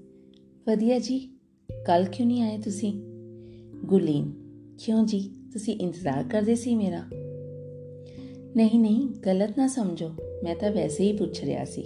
[0.68, 1.20] ਵਧੀਆ ਜੀ।
[1.86, 2.94] ਕੱਲ ਕਿਉਂ ਨਹੀਂ ਆਏ ਤੁਸੀਂ?
[3.86, 4.34] ਗੁਰਲੀਨ,
[4.78, 5.32] ਕਿਉਂ ਜੀ?
[5.54, 7.04] ਤੁਸੀਂ ਇੰਤਜ਼ਾਰ ਕਰਦੇ ਸੀ ਮੇਰਾ?
[8.56, 10.10] ਨਹੀਂ ਨਹੀਂ, ਗਲਤ ਨਾ ਸਮਝੋ।
[10.44, 11.84] ਮੈਂ ਤਾਂ ਵੈਸੇ ਹੀ ਪੁੱਛ ਰਿਹਾ ਸੀ।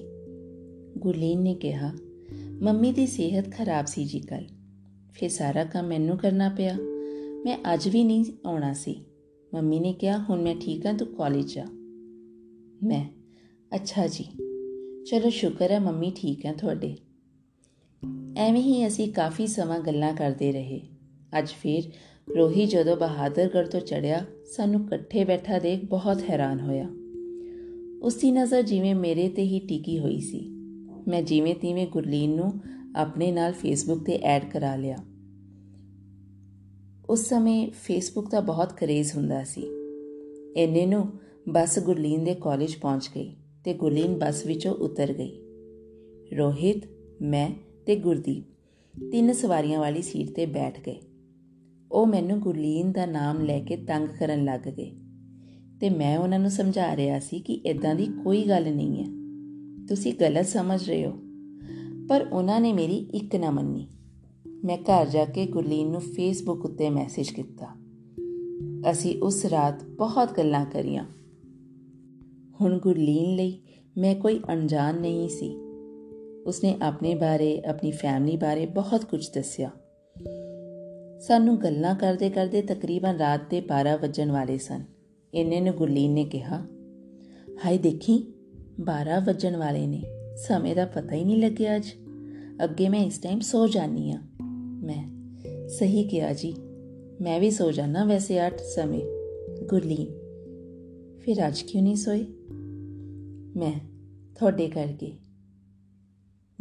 [0.97, 1.93] ਗੁਰਲੀਨ ਨੇ ਕਿਹਾ,
[2.61, 4.43] ਮੰਮੀ ਦੀ ਸਿਹਤ ਖਰਾਬ ਸੀ ਜੀ ਕੱਲ
[5.13, 6.77] ਫਿਰ ਸਾਰਾ ਕੰਮ ਮੈਨੂੰ ਕਰਨਾ ਪਿਆ।
[7.45, 9.01] ਮੈਂ ਅੱਜ ਵੀ ਨਹੀਂ ਆਉਣਾ ਸੀ।
[9.53, 11.65] ਮੰਮੀ ਨੇ ਕਿਹਾ, ਹੁਣ ਮੈਂ ਠੀਕ ਹਾਂ, ਤੂੰ ਕਾਲਜ ਜਾ।
[12.83, 13.09] ਮੈਂ,
[13.75, 14.23] ਅੱਛਾ ਜੀ।
[15.03, 16.95] ਚਲੋ, ਸ਼ੁਕਰ ਹੈ ਮੰਮੀ ਠੀਕ ਹੈ ਤੁਹਾਡੇ।
[18.37, 20.81] ਐਵੇਂ ਹੀ ਅਸੀਂ ਕਾਫੀ ਸਮਾਂ ਗੱਲਾਂ ਕਰਦੇ ਰਹੇ।
[21.37, 21.83] ਅੱਜ ਫਿਰ
[22.37, 26.89] ਰੋਹੀ ਜਦੋਂ ਬਹਾਦਰਗੜ ਤੋਂ ਚੜਿਆ ਸਾਨੂੰ ਇਕੱਠੇ ਬੈਠਾ ਦੇਖ ਬਹੁਤ ਹੈਰਾਨ ਹੋਇਆ।
[28.03, 30.49] ਉਸ ਦੀ ਨਜ਼ਰ ਜਿਵੇਂ ਮੇਰੇ ਤੇ ਹੀ ਟਿਕੀ ਹੋਈ ਸੀ।
[31.07, 32.53] ਮੈਂ ਜਿਵੇਂ ਤਿਵੇਂ ਗੁਰਲੀਨ ਨੂੰ
[32.95, 34.97] ਆਪਣੇ ਨਾਲ ਫੇਸਬੁੱਕ ਤੇ ਐਡ ਕਰਾ ਲਿਆ।
[37.09, 39.61] ਉਸ ਸਮੇਂ ਫੇਸਬੁੱਕ ਦਾ ਬਹੁਤ ਕਰੇਜ਼ ਹੁੰਦਾ ਸੀ।
[40.57, 41.09] ਇੰਨੇ ਨੂੰ
[41.49, 45.31] ਬੱਸ ਗੁਰਲੀਨ ਦੇ ਕਾਲਜ ਪਹੁੰਚ ਗਈ ਤੇ ਗੁਰਲੀਨ ਬੱਸ ਵਿੱਚੋਂ ਉਤਰ ਗਈ।
[46.37, 46.83] ਰੋਹਿਤ,
[47.21, 47.49] ਮੈਂ
[47.85, 48.43] ਤੇ ਗੁਰਦੀਪ
[49.11, 50.99] ਤਿੰਨ ਸਵਾਰੀਆਂ ਵਾਲੀ ਸੀਟ ਤੇ ਬੈਠ ਗਏ।
[51.91, 54.91] ਉਹ ਮੈਨੂੰ ਗੁਰਲੀਨ ਦਾ ਨਾਮ ਲੈ ਕੇ ਤੰਗ ਕਰਨ ਲੱਗ ਗਏ
[55.81, 59.07] ਤੇ ਮੈਂ ਉਹਨਾਂ ਨੂੰ ਸਮਝਾ ਰਿਹਾ ਸੀ ਕਿ ਇਦਾਂ ਦੀ ਕੋਈ ਗੱਲ ਨਹੀਂ ਹੈ।
[59.87, 61.11] ਤੁਸੀਂ ਗਲਤ ਸਮਝ ਰਹੇ ਹੋ,
[62.09, 63.87] ਪਰ ਉਹਨਾਂ ਨੇ ਮੇਰੀ ਇੱਕ ਨਾ ਮੰਨੀ।
[64.63, 67.67] ਮੈਂ ਘਰ ਜਾ ਕੇ ਗੁਰਲੀਨ ਨੂੰ ਫੇਸਬੁੱਕ ਉੱਤੇ ਮੈਸੇਜ ਕੀਤਾ।
[68.91, 71.05] ਅਸੀਂ ਉਸ ਰਾਤ ਬਹੁਤ ਗੱਲਾਂ ਕਰੀਆਂ।
[72.61, 73.59] ਹੁਣ ਗੁਰਲੀਨ ਲਈ
[73.97, 75.55] ਮੈਂ ਕੋਈ ਅਣਜਾਣ ਨਹੀਂ ਸੀ।
[76.45, 79.71] ਉਸਨੇ ਆਪਣੇ ਬਾਰੇ, ਆਪਣੀ ਫੈਮਿਲੀ ਬਾਰੇ ਬਹੁਤ ਕੁਝ ਦੱਸਿਆ।
[81.19, 84.83] ਸਾਨੂੰ ਗੱਲਾਂ ਕਰਦੇ ਕਰਦੇ ਤਕਰੀਬਨ ਰਾਤ ਦੇ 12 ਵਜਣ ਵਾਲੇ ਸਨ।
[85.33, 86.65] ਇੰਨੇ ਨੂੰ ਗੁਰਲੀਨ ਨੇ ਕਿਹਾ
[87.65, 88.33] ਹਾਈ ਦੇਖੀ
[88.81, 90.03] 12 ਵਜਣ ਵਾਲੇ ਨੇ।
[90.37, 91.85] ਸਮੇਂ ਦਾ ਪਤਾ ਹੀ ਨਹੀਂ ਲੱਗਿਆ ਅੱਜ।
[92.63, 94.21] ਅੱਗੇ ਮੈਂ ਇਸ ਟਾਈਮ ਸੋ ਜਾਨੀ ਆ
[94.83, 95.35] ਮੈਂ।
[95.67, 96.53] ਸਹੀ ਕਿਹਾ ਜੀ।
[97.21, 99.05] ਮੈਂ ਵੀ ਸੋ ਜਾਣਾ ਵੈਸੇ 8 ਸਮੇਂ।
[99.69, 100.07] ਗੁਰਲੀਨ
[101.19, 102.25] ਫਿਰ ਅੱਜ ਕਿਉਂ ਨਹੀਂ ਸੋਏ?
[103.55, 103.79] ਮੈਂ
[104.35, 105.13] ਤੁਹਾਡੇ ਕਰਕੇ।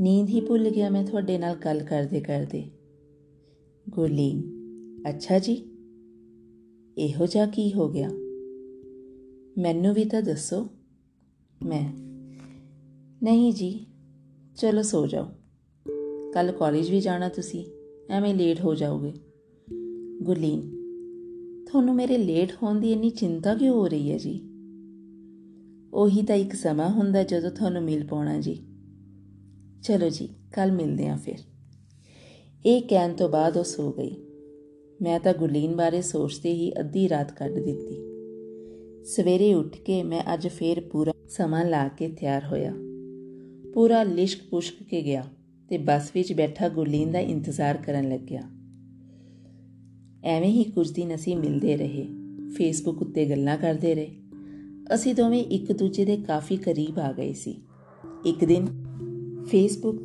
[0.00, 2.64] ਨੀਂਦ ਹੀ ਭੁੱਲ ਗਿਆ ਮੈਂ ਤੁਹਾਡੇ ਨਾਲ ਗੱਲ ਕਰਦੇ ਕਰਦੇ।
[3.90, 4.42] ਗੁਰਲੀਨ
[5.08, 5.68] ਅੱਛਾ ਜੀ।
[6.98, 8.08] ਇਹੋ ਜਿਹਾ ਕੀ ਹੋ ਗਿਆ?
[9.58, 10.68] ਮੈਨੂੰ ਵੀ ਤਾਂ ਦੱਸੋ।
[11.64, 11.92] ਮੈਂ।
[13.22, 13.86] ਨਹੀਂ ਜੀ।
[14.56, 15.26] ਚਲੋ ਸੋ ਜਾਓ।
[16.34, 17.81] ਕੱਲ ਕਾਲਜ ਵੀ ਜਾਣਾ ਤੁਸੀਂ।
[18.12, 19.12] ਐਵੇਂ ਲੇਟ ਹੋ ਜਾਓਗੇ।
[20.22, 20.60] ਗੁਰਲੀਨ,
[21.66, 24.40] ਤੁਹਾਨੂੰ ਮੇਰੇ ਲੇਟ ਹੋਣ ਦੀ ਇੰਨੀ ਚਿੰਤਾ ਕਿਉਂ ਹੋ ਰਹੀ ਹੈ ਜੀ?
[25.94, 28.58] ਉਹੀ ਤਾਂ ਇੱਕ ਸਮਾਂ ਹੁੰਦਾ ਜਦੋਂ ਤੁਹਾਨੂੰ ਮਿਲ ਪਾਉਣਾ ਜੀ।
[29.82, 31.34] ਚਲੋ ਜੀ ਕੱਲ ਮਿਲਦੇ ਆਂ ਫਿਰ।
[32.66, 34.16] ਇਹ ਕਹਿਣ ਤੋਂ ਬਾਅਦ ਉਹ ਸੋ ਗਈ।
[35.02, 37.96] ਮੈਂ ਤਾਂ ਗੁਰਲੀਨ ਬਾਰੇ ਸੋਚਦੇ ਹੀ ਅੱਧੀ ਰਾਤ ਕੱਢ ਦਿੱਤੀ।
[39.04, 42.74] ਸਵੇਰੇ ਉੱਠ ਕੇ ਮੈਂ ਅੱਜ ਫੇਰ ਪੂਰਾ ਸਮਾਂ ਲਾ ਕੇ ਤਿਆਰ ਹੋਇਆ।
[43.74, 45.24] ਪੂਰਾ ਲਿਸ਼ਕ ਪੁਸ਼ਕ ਕੇ ਗਿਆ।
[45.72, 48.42] ਤੇ ਬੱਸ ਵਿੱਚ ਬੈਠਾ ਗੁਰਲੀਨ ਦਾ ਇੰਤਜ਼ਾਰ ਕਰਨ ਲੱਗਿਆ।
[50.24, 52.06] ਐਵੇਂ ਹੀ ਕੁਝ ਦਿਨ ਅਸੀਂ ਮਿਲਦੇ ਰਹੇ।
[52.56, 54.10] ਫੇਸਬੁੱਕ ਉੱਤੇ ਗੱਲਾਂ ਕਰਦੇ ਰਹੇ।
[54.94, 57.54] ਅਸੀਂ ਦੋਵੇਂ ਇੱਕ ਦੂਜੇ ਦੇ ਕਾਫੀ ਕਰੀਬ ਆ ਗਏ ਸੀ।
[58.26, 58.66] ਇੱਕ ਦਿਨ
[59.44, 59.98] ਫੇਸਬੁੱਕ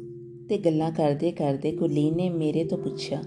[0.50, 3.24] ਤੇ ਗੱਲਾਂ ਕਰਦੇ ਕਰਦੇ ਗੁਰਲੀਨ ਨੇ ਮੇਰੇ ਤੋਂ ਪੁੱਛਿਆ,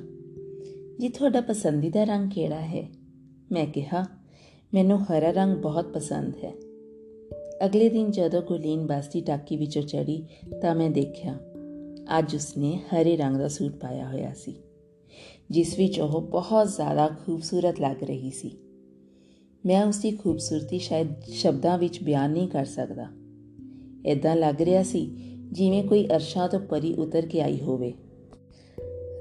[1.00, 2.88] ਜੀ, ਤੁਹਾਡਾ ਪਸੰਦੀਦਾ ਰੰਗ ਕਿਹੜਾ ਹੈ?
[3.52, 4.06] ਮੈਂ ਕਿਹਾ,
[4.74, 6.52] ਮੈਨੂੰ ਹਰਾ ਰੰਗ ਬਹੁਤ ਪਸੰਦ ਹੈ।
[7.66, 10.26] ਅਗਲੇ ਦਿਨ ਜਦੋਂ ਗੁਰਲੀਨ ਬੱਸ ਦੀ ਟਾਕੀ ਵਿੱਚੋਂ ਚੜੀ
[10.62, 11.38] ਤਾਂ ਮੈਂ ਦੇਖਿਆ
[12.18, 14.54] ਅੱਜ ਉਸਨੇ ਹਰੇ ਰੰਗ ਦਾ ਸੂਟ ਪਾਇਆ ਹੋਇਆ ਸੀ,
[15.50, 18.50] ਜਿਸ ਵਿੱਚ ਉਹ ਬਹੁਤ ਜ਼ਿਆਦਾ ਖੂਬਸੂਰਤ ਲੱਗ ਰਹੀ ਸੀ।
[19.66, 23.06] ਮੈਂ ਉਸ ਦੀ ਖੂਬਸੂਰਤੀ ਸ਼ਾਇਦ ਸ਼ਬਦਾਂ ਵਿੱਚ ਬਿਆਨ ਨਹੀਂ ਕਰ ਸਕਦਾ।
[24.06, 25.06] ਇਦਾਂ ਲੱਗ ਰਿਹਾ ਸੀ
[25.52, 27.92] ਜਿਵੇਂ ਕੋਈ ਅਰਸ਼ਾਂ ਤੋਂ ਪਰੀ ਉਤਰ ਕੇ ਆਈ ਹੋਵੇ।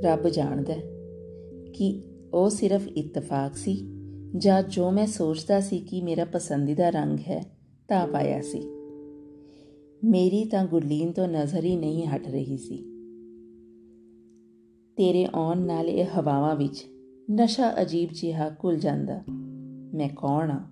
[0.04, 0.76] ਰੱਬ ਜਾਣਦਾ
[1.74, 2.02] ਕਿ
[2.34, 3.78] ਉਹ ਸਿਰਫ ਇਤਫਾਕ ਸੀ
[4.38, 7.44] ਜਾਂ ਜੋ ਮੈਂ ਸੋਚਦਾ ਸੀ ਕਿ ਮੇਰਾ ਪਸੰਦੀਦਾ ਰੰਗ ਹੈ,
[7.88, 8.62] ਤਾਂ ਪਾਇਆ ਸੀ।
[10.04, 12.78] ਮੇਰੀ ਤਾਂ ਗੁਰਲੀਨ ਤੋਂ ਨਜ਼ਰ ਹੀ ਨਹੀਂ ਹਟ ਰਹੀ ਸੀ।
[14.96, 16.86] ਤੇਰੇ ਆਉਣ ਨਾਲ ਇਹ ਹਵਾਵਾਂ ਵਿੱਚ
[17.32, 19.24] ਨਸ਼ਾ ਅਜੀਬ ਜਿਹਾ ਘੁਲ ਜਾਂਦਾ।
[19.94, 20.66] ਮੈਂ ਕੌਣ ਆ?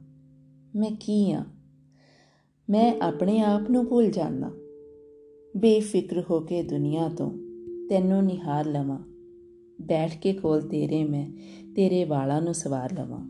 [0.76, 1.46] ਮੈਂ ਕੀ ਆ?
[2.70, 4.52] ਮੈਂ ਆਪਣੇ ਆਪ ਨੂੰ ਭੁੱਲ ਜਾਂਦਾ।
[5.58, 7.32] ਬੇਫਿਕਰ ਹੋ ਕੇ ਦੁਨੀਆ ਤੋਂ
[7.90, 9.00] ਤੈਨੂੰ ਨਿਹਾਰ ਲਵਾਂ।
[9.82, 11.32] ਬੈਠ ਕੇ ਕੋਲ ਤੇਰੇ ਮੈਂ
[11.76, 13.28] ਤੇਰੇ ਵਾਲਾਂ ਨੂੰ ਸਵਾਰ ਲਵਾਂ।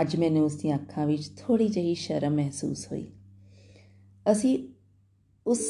[0.00, 3.06] ਅੱਜ ਮੈਨੂੰ ਉਸ ਦੀਆਂ ਅੱਖਾਂ ਵਿੱਚ ਥੋੜੀ ਜਿਹੀ ਸ਼ਰਮ ਮਹਿਸੂਸ ਹੋਈ।
[4.30, 4.68] ਅਸੀਂ
[5.46, 5.60] ਉਸ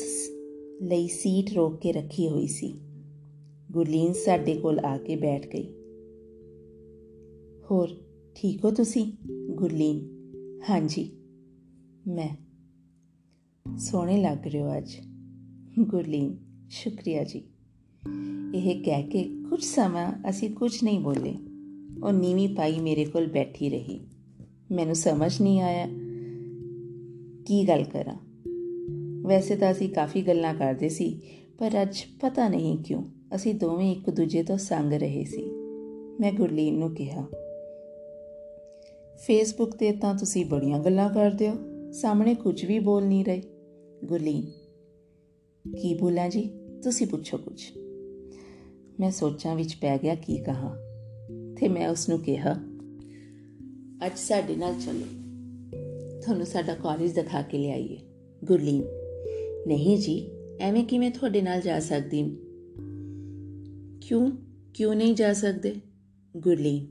[0.82, 2.74] ਲਈ ਸੀਟ ਰੋਕ ਕੇ ਰੱਖੀ ਹੋਈ ਸੀ।
[3.72, 5.72] ਗੁਰਲੀਨ ਸਾਡੇ ਕੋਲ ਆ ਕੇ ਬੈਠ ਗਈ।
[7.70, 7.88] ਹੋਰ,
[8.34, 9.12] ਠੀਕ ਹੋ ਤੁਸੀਂ?
[9.50, 10.08] ਗੁਰਲੀਨ।
[10.70, 11.10] ਹਾਂਜੀ।
[12.06, 12.36] ਮੈਂ।
[13.78, 14.96] ਸੋਹਣੇ ਲੱਗ ਰਹੇ ਹੋ ਅੱਜ।
[15.78, 16.36] ਗੁਰਲੀਨ,
[16.70, 17.42] ਸ਼ੁਕਰੀਆ ਜੀ।
[18.54, 21.34] ਇਹ ਕਹਿ ਕੇ ਕੁਝ ਸਮਾਂ ਅਸੀਂ ਕੁਝ ਨਹੀਂ ਬੋਲੇ।
[22.04, 24.00] ਉਹ ਨੀਵੀਂ ਪਾਈ ਮੇਰੇ ਕੋਲ ਬੈਠੀ ਰਹੀ।
[24.72, 25.86] ਮੈਨੂੰ ਸਮਝ ਨਹੀਂ ਆਇਆ।
[27.46, 28.31] ਕੀ ਗੱਲ ਕਰਾਂ?
[29.26, 31.20] ਵੈਸੇ ਤਾਂ ਅਸੀਂ ਕਾਫੀ ਗੱਲਾਂ ਕਰਦੇ ਸੀ,
[31.58, 33.04] ਪਰ ਅੱਜ ਪਤਾ ਨਹੀਂ ਕਿਉਂ
[33.34, 35.50] ਅਸੀਂ ਦੋਵੇਂ ਇੱਕ ਦੂਜੇ ਤੋਂ ਸੰਗ ਰਹੇ ਸੀ।
[36.20, 37.26] ਮੈਂ ਗੁਰਲੀਨ ਨੂੰ ਕਿਹਾ
[39.16, 41.54] ਫੇਸਬੁੱਕ ਤੇ ਤਾਂ ਤੁਸੀਂ ਬੜੀਆਂ ਗੱਲਾਂ ਕਰਦੇ ਹੋ,
[41.92, 43.42] ਸਾਹਮਣੇ ਕੁਝ ਵੀ ਬੋਲ ਨਹੀਂ ਰਹੇ।
[44.04, 44.46] ਗੁਰਲੀਨ,
[45.74, 46.50] ਕੀ ਬੋਲਾਂ ਜੀ?
[46.82, 47.62] ਤੁਸੀਂ ਪੁੱਛੋ ਕੁਝ।
[49.00, 50.76] ਮੈਂ ਸੋਚਾਂ ਵਿੱਚ ਪੈ ਗਿਆ, ਕੀ ਕਹਾ?
[51.60, 52.54] ਤੇ ਮੈਂ ਉਸ ਨੂੰ ਕਿਹਾ,
[54.06, 55.22] ਅੱਜ ਸਾਡੇ ਨਾਲ ਚਲੋ।
[56.20, 57.98] ਤੁਹਾਨੂੰ ਸਾਡਾ ਕਾਲਜ ਦਿਖਾ ਕੇ ਲਿਆਈਏ।
[58.44, 58.82] ਗੁਰਲੀਨ
[59.66, 62.22] ਨਹੀਂ ਜੀ, ਐਵੇਂ ਕਿਵੇਂ ਤੁਹਾਡੇ ਨਾਲ ਜਾ ਸਕਦੀ?
[64.00, 64.30] ਕਿਉਂ?
[64.74, 65.74] ਕਿਉਂ ਨਹੀਂ ਜਾ ਸਕਦੇ?
[66.36, 66.86] ਗੁਰਲੀਨ,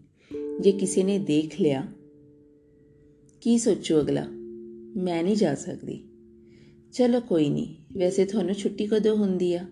[0.62, 1.86] ਜੇ ਕਿਸੇ ਨੇ ਦੇਖ ਲਿਆ,
[3.42, 4.26] ਕੀ ਸੋਚੋ ਅਗਲਾ?
[4.98, 6.04] ਮੈਂ ਨਹੀਂ ਜਾ ਸਕਦੀ।
[6.94, 9.66] ਚਲੋ ਕੋਈ ਨਹੀਂ, ਵੈਸੇ ਤੁਹਾਨੂੰ ਛੁੱਟੀ ਕਦੋਂ ਹੁੰਦੀ ਆ?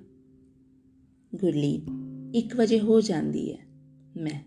[1.34, 3.58] ਗੁਰਲੀਨ 1 ਵਜੇ ਹੋ ਜਾਂਦੀ ਹੈ,
[4.18, 4.40] ਮੈਂ।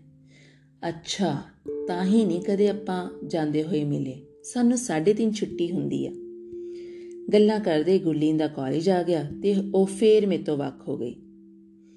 [0.89, 1.35] ਅੱਛਾ,
[1.87, 6.11] ਤਾਂ ਹੀ ਨਹੀਂ ਕਦੇ ਆਪਾਂ ਜਾਂਦੇ ਹੋਏ ਮਿਲੇ। ਸਾਨੂੰ 3:30 ਛੁੱਟੀ ਹੁੰਦੀ ਆ।
[7.33, 11.15] ਗੱਲਾਂ ਕਰਦੇ ਗੁਰਲੀਨ ਦਾ ਕਾਲਜ ਆ ਗਿਆ ਤੇ ਉਹ ਫੇਰ ਮੇਰੇ ਤੋਂ ਵੱਖ ਹੋ ਗਈ।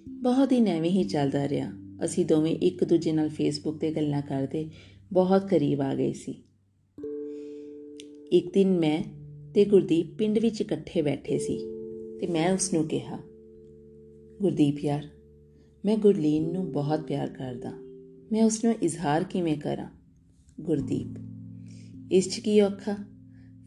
[0.09, 1.73] ਬਹੁਤ ਦਿਨ ਐਵੇਂ ਹੀ ਚੱਲਦਾ ਰਿਹਾ।
[2.05, 4.69] ਅਸੀਂ ਦੋਵੇਂ ਇੱਕ ਦੂਜੇ ਨਾਲ ਫੇਸਬੁੱਕ ਤੇ ਗੱਲਾਂ ਕਰਦੇ
[5.13, 6.33] ਬਹੁਤ ਕਰੀਬ ਆ ਗਏ ਸੀ।
[8.33, 9.03] ਇੱਕ ਦਿਨ ਮੈਂ
[9.55, 11.59] ਤੇ ਗੁਰਦੀਪ ਪਿੰਡ ਵਿੱਚ ਇਕੱਠੇ ਬੈਠੇ ਸੀ
[12.21, 13.19] ਤੇ ਮੈਂ ਉਸ ਨੂੰ ਕਿਹਾ,
[14.43, 15.07] ਗੁਰਦੀਪ ਯਾਰ,
[15.85, 17.73] ਮੈਂ ਗੁਰਲੀਨ ਨੂੰ ਬਹੁਤ ਪਿਆਰ ਕਰਦਾ।
[18.33, 19.91] ਮੈਂ ਉਸ ਨੂੰ ਇਜ਼ਹਾਰ ਕਿਵੇਂ ਕਰਾਂ?
[20.61, 21.09] ਗੁਰਦੀਪ,
[22.13, 23.16] ਇਸ 'ਚ ਕੀ ਔਖਾ?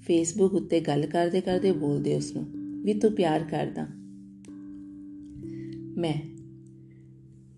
[0.10, 2.46] ਫੇਸਬੁੱਕ ਉੱਤੇ ਗੱਲ ਕਰਦੇ ਕਰਦੇ ਬੋਲਦੇ ਉਸ ਨੂੰ
[2.84, 3.88] ਵੀ ਤੂੰ ਪਿਆਰ ਕਰਦਾ।
[5.98, 6.22] ਮੈਂ,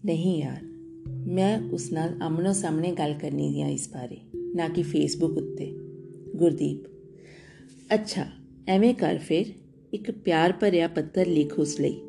[0.05, 0.63] ਨਹੀਂ ਯਾਰ,
[1.27, 5.75] ਮੈਂ ਉਸ ਨਾਲ ਆਮਨੋ ਸਾਹਮਣੇ ਗੱਲ ਕਰਨੀ ਹੈ ਇਸ ਬਾਰੇ, ਨਾ ਕਿ ਫੇਸਬੁੱਕ ਉੱਤੇ।
[6.35, 6.79] ਗੁਰਦੀਪ,
[7.93, 8.25] ਅੱਛਾ,
[8.67, 9.45] ਐਵੇਂ ਕਰ ਫਿਰ,
[9.93, 12.01] ਇੱਕ ਪਿਆਰ ਭਰਿਆ ਪੱਤਰ ਲਿਖ ਉਸ ਲਈ।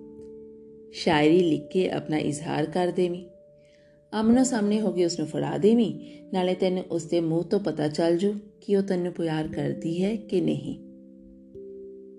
[0.93, 3.25] ਸ਼ਾਇਰੀ ਲਿਖ ਕੇ ਆਪਣਾ ਇਜ਼ਹਾਰ ਕਰ ਦੇਵੀਂ।
[4.15, 6.01] ਆਮਨੋ ਸਾਹਮਣੇ ਹੋ ਕੇ ਉਸ ਨੂੰ ਫੜਾ ਦੇਵੀਂ,
[6.33, 10.17] ਨਾਲੇ ਤੈਨੂੰ ਉਸ ਦੇ ਮੂੰਹ ਤੋਂ ਪਤਾ ਚੱਲ ਜੂ। ਕਿ ਉਹ ਤੈਨੂੰ ਪਿਆਰ ਕਰਦੀ ਹੈ
[10.17, 10.79] ਕਿ ਨਹੀਂ?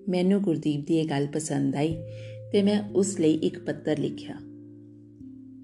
[0.09, 1.95] ਮੈਨੂੰ ਗੁਰਦੀਪ ਦੀ ਇਹ ਗੱਲ ਪਸੰਦ ਆਈ
[2.51, 4.35] ਤੇ ਮੈਂ ਉਸ ਲਈ ਇੱਕ ਪੱਤਰ ਲਿਖਿਆ।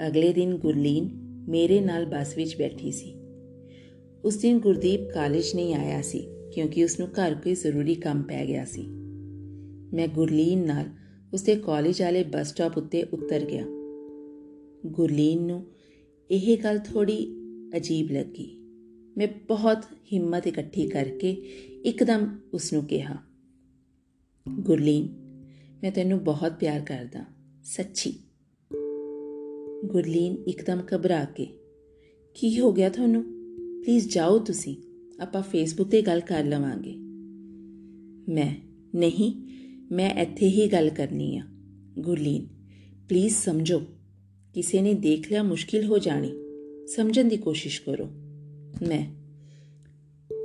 [0.08, 1.10] ਅਗਲੇ ਦਿਨ ਗੁਰਲੀਨ
[1.50, 3.16] ਮੇਰੇ ਨਾਲ ਬੱਸ ਵਿੱਚ ਬੈਠੀ ਸੀ।
[4.24, 8.46] ਉਸ ਦਿਨ ਗੁਰਦੀਪ ਕਾਲਜ ਨਹੀਂ ਆਇਆ ਸੀ ਕਿਉਂਕਿ ਉਸ ਨੂੰ ਘਰ ਕੋਈ ਜ਼ਰੂਰੀ ਕੰਮ ਪੈ
[8.46, 8.88] ਗਿਆ ਸੀ।
[9.94, 10.86] ਮੈਂ ਗੁਰਲੀਨ ਨਾਲ
[11.34, 13.66] ਉਸਦੇ ਕਾਲਜ ਵਾਲੇ ਬੱਸ ਸਟਾਪ ਉੱਤੇ ਉਤਰ ਗਿਆ।
[14.86, 15.66] ਗੁਰਲੀਨ ਨੂੰ
[16.32, 17.36] ਇਹ ਗੱਲ ਥੋੜੀ
[17.78, 18.59] ਅਜੀਬ ਲੱਗੀ।
[19.20, 19.78] ਮੈਂ ਬਹੁਤ
[20.14, 21.32] ਹਿੰਮਤ ਇਕੱਠੀ ਕਰਕੇ
[21.86, 23.18] ਇੱਕਦਮ ਉਸ ਨੂੰ ਕਿਹਾ,
[24.50, 25.08] ਗੁਰਲੀਨ,
[25.84, 27.26] ਮੈਂ ਤੈਨੂੰ ਬਹੁਤ ਪਿਆਰ ਕਰਦਾ,
[27.64, 28.14] ਸੱਚੀ।
[29.86, 31.48] ਗੁਰਲੀਨ ਇੱਕਦਮ ਘਬਰਾ ਕੇ,
[32.34, 33.24] ਕੀ ਹੋ ਗਿਆ ਤੁਹਾਨੂੰ?
[33.84, 34.78] ਪਲੀਜ਼ ਜਾਓ ਤੁਸੀਂ,
[35.20, 36.96] ਆਪਾਂ ਫੇਸਬੁੱਕ ਤੇ ਗੱਲ ਕਰ ਲਵਾਂਗੇ।
[38.34, 38.56] ਮੈਂ?
[38.96, 39.34] ਨਹੀਂ,
[39.92, 41.44] ਮੈਂ ਇੱਥੇ ਹੀ ਗੱਲ ਕਰਨੀ ਆ।
[42.00, 42.48] ਗੁਰਲੀਨ
[43.10, 43.82] ਪਲੀਜ਼ ਸਮਝੋ,
[44.54, 46.32] ਕਿਸੇ ਨੇ ਦੇਖ ਲਿਆ ਮੁਸ਼ਕਿਲ ਹੋ ਜਾਣੀ।
[46.88, 48.10] ਸਮਝਣ ਦੀ ਕੋਸ਼ਿਸ਼ ਕਰੋ।
[48.88, 49.06] ਮੈਂ।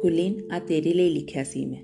[0.03, 1.83] ਗੁਰਲੀਨ ਆ ਤੇਰੇ ਲਈ ਲਿਖਿਆ ਸੀ ਮੈਂ।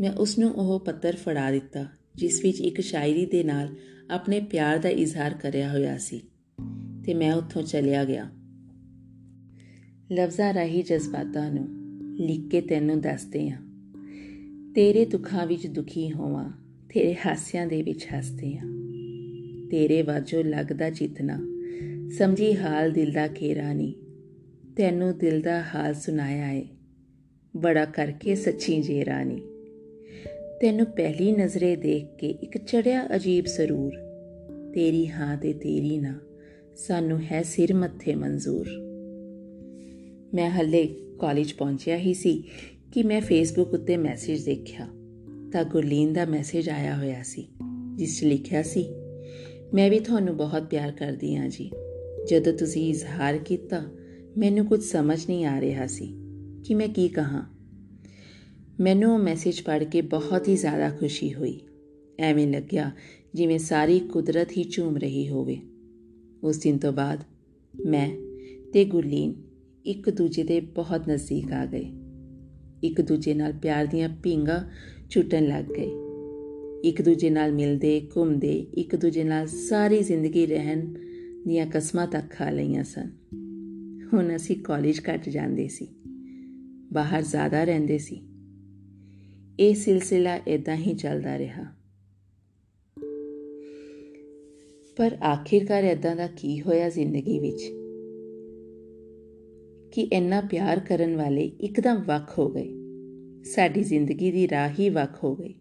[0.00, 3.68] ਮੈਂ ਉਸ ਨੂੰ ਉਹ ਪੱਤਰ ਫੜਾ ਦਿੱਤਾ, ਜਿਸ ਵਿੱਚ ਇੱਕ ਸ਼ਾਇਰੀ ਦੇ ਨਾਲ
[4.10, 6.20] ਆਪਣੇ ਪਿਆਰ ਦਾ ਇਜ਼ਹਾਰ ਕਰਿਆ ਹੋਇਆ ਸੀ
[7.04, 8.30] ਤੇ ਮੈਂ ਉੱਥੋਂ ਚਲਿਆ ਗਿਆ।
[10.12, 11.68] ਲਫ਼ਜ਼ਾਂ ਰਾਹੀਂ ਜਜ਼ਬਾਤਾਂ ਨੂੰ
[12.16, 13.56] ਲਿਖ ਕੇ ਤੈਨੂੰ ਦੱਸਦੇ ਆ
[14.74, 16.52] ਤੇਰੇ ਦੁੱਖਾਂ ਵਿੱਚ ਦੁਖੀ ਹੋਵਾਂ,
[16.94, 18.62] ਤੇਰੇ ਹਾਸਿਆਂ ਦੇ ਵਿੱਚ ਹੱਸਦੇ ਆ
[19.70, 21.40] ਤੇਰੇ ਵਾਜੋ ਲੱਗਦਾ ਚਿਤਨਾ,
[22.18, 23.94] ਸਮਝੀ ਹਾਲ ਦਿਲ ਦਾ ਖੇਰਾ ਨਹੀਂ।
[24.76, 26.66] ਤੈਨੂੰ ਦਿਲ ਦਾ ਹਾਲ ਸੁਣਾਇਆ ਏ।
[27.56, 29.40] ਬੜਾ ਕਰਕੇ ਸੱਚੀ ਜੇ ਰਾਣੀ।
[30.60, 33.92] ਤੈਨੂੰ ਪਹਿਲੀ ਨਜ਼ਰੇ ਦੇਖ ਕੇ ਇੱਕ ਚੜਿਆ ਅਜੀਬ ਸਰੂਰ।
[34.74, 36.20] ਤੇਰੀ ਹਾਂ ਤੇ ਤੇਰੀ ਨਾ,
[36.76, 38.66] ਸਾਨੂੰ ਹੈ ਸਿਰ ਮੱਥੇ ਮਨਜ਼ੂਰ।
[40.34, 42.44] ਮੈਂ ਹੱਲੇ ਕਾਲਜ ਪਹੁੰਚਿਆ ਹੀ ਸੀ
[42.92, 44.86] ਕਿ ਮੈਂ ਫੇਸਬੁੱਕ ਉੱਤੇ ਮੈਸੇਜ ਦੇਖਿਆ।
[45.52, 47.48] ਤਾਂ ਗੁਰਲੀਨ ਦਾ ਮੈਸੇਜ ਆਇਆ ਹੋਇਆ ਸੀ,
[47.94, 48.86] ਜਿਸ 'ਚ ਲਿਖਿਆ ਸੀ,
[49.74, 51.70] ਮੈਂ ਵੀ ਤੁਹਾਨੂੰ ਬਹੁਤ ਪਿਆਰ ਕਰਦੀ ਹਾਂ ਜੀ।
[52.30, 53.82] ਜਦੋਂ ਤੁਸੀਂ ਇਜ਼ਹਾਰ ਕੀਤਾ
[54.38, 56.14] ਮੈਨੂੰ ਕੁਝ ਸਮਝ ਨਹੀਂ ਆ ਰਿਹਾ ਸੀ
[56.64, 57.44] ਕਿ ਮੈਂ ਕੀ ਕਹਾਂ।
[58.80, 61.60] ਮੈਨੂੰ ਉਹ ਮੈਸੇਜ ਪੜ੍ਹ ਕੇ ਬਹੁਤ ਹੀ ਜ਼ਿਆਦਾ ਖੁਸ਼ੀ ਹੋਈ।
[62.18, 62.90] ਐਵੇਂ ਲੱਗਿਆ
[63.34, 65.58] ਜਿਵੇਂ ਸਾਰੀ ਕੁਦਰਤ ਹੀ ਝੂਮ ਰਹੀ ਹੋਵੇ।
[66.42, 67.18] ਉਸ ਦਿਨ ਤੋਂ ਬਾਅਦ
[67.86, 68.16] ਮੈਂ
[68.72, 69.34] ਤੇ ਗੁਰਲੀਨ
[69.86, 71.92] ਇੱਕ ਦੂਜੇ ਦੇ ਬਹੁਤ ਨਜ਼ਦੀਕ ਆ ਗਏ।
[72.82, 74.70] ਇੱਕ ਦੂਜੇ ਨਾਲ ਪਿਆਰ ਦੀਆਂ ਪਿੰਗਾ
[75.10, 75.90] ਛੁੱਟਣ ਲੱਗ ਗਏ।
[76.84, 80.94] ਇੱਕ ਦੂਜੇ ਨਾਲ ਮਿਲਦੇ, ਘੁੰਮਦੇ, ਇੱਕ ਦੂਜੇ ਨਾਲ ਸਾਰੀ ਜ਼ਿੰਦਗੀ ਰਹਿਣ
[81.46, 83.26] ਦੀਆਂ ਕਸਮਾਂ ਤੱਕ ਖਾ ਲਈਆਂ ਸਨ।
[84.12, 85.88] ਹੁਣ ਅਸੀਂ ਕਾਲਜ ਘੱਟ ਜਾਂਦੇ ਸੀ।
[86.92, 88.22] ਬਾਹਰ ਜ਼ਿਆਦਾ ਰਹਿੰਦੇ ਸੀ।
[89.60, 91.64] ਇਹ ਸਿਲਸਿਲਾ ਇਦਾਂ ਹੀ ਚੱਲਦਾ ਰਿਹਾ।
[94.96, 97.62] ਪਰ ਆਖਿਰਕਾਰ ਇਦਾਂ ਦਾ ਕੀ ਹੋਇਆ ਜ਼ਿੰਦਗੀ ਵਿੱਚ?
[99.94, 102.72] ਕਿ ਇੰਨਾ ਪਿਆਰ ਕਰਨ ਵਾਲੇ ਇੱਕਦਮ ਵੱਖ ਹੋ ਗਏ।
[103.44, 105.54] ਸਾਡੀ ਜ਼ਿੰਦਗੀ ਦੀ ਰਾਹ ਹੀ ਵੱਖ ਹੋ ਗਈ।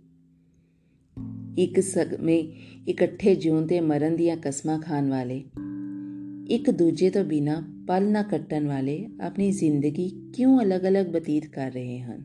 [1.57, 2.53] ਇੱਕ ਸਗਮੇ
[2.87, 5.43] ਇਕੱਠੇ ਜਿਉਣ ਤੇ ਮਰਨ ਦੀਆਂ ਕਸਮਾਂ ਖਾਣ ਵਾਲੇ,
[6.49, 11.99] ਇੱਕ ਦੂਜੇ ਤੋਂ ਬਿਨਾ ਪਲ ਨਾ ਕੱਟਣ ਵਾਲੇ ਆਪਣੀ ਜ਼ਿੰਦਗੀ ਕਿਉਂ ਅਲੱਗ-ਅਲੱਗ ਬਤੀਤ ਕਰ ਰਹੇ
[11.99, 12.23] ਹਨ?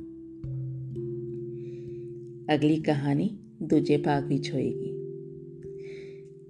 [2.55, 4.93] ਅਗਲੀ ਕਹਾਣੀ ਦੂਜੇ ਭਾਗ ਵਿੱਚ ਹੋਏਗੀ।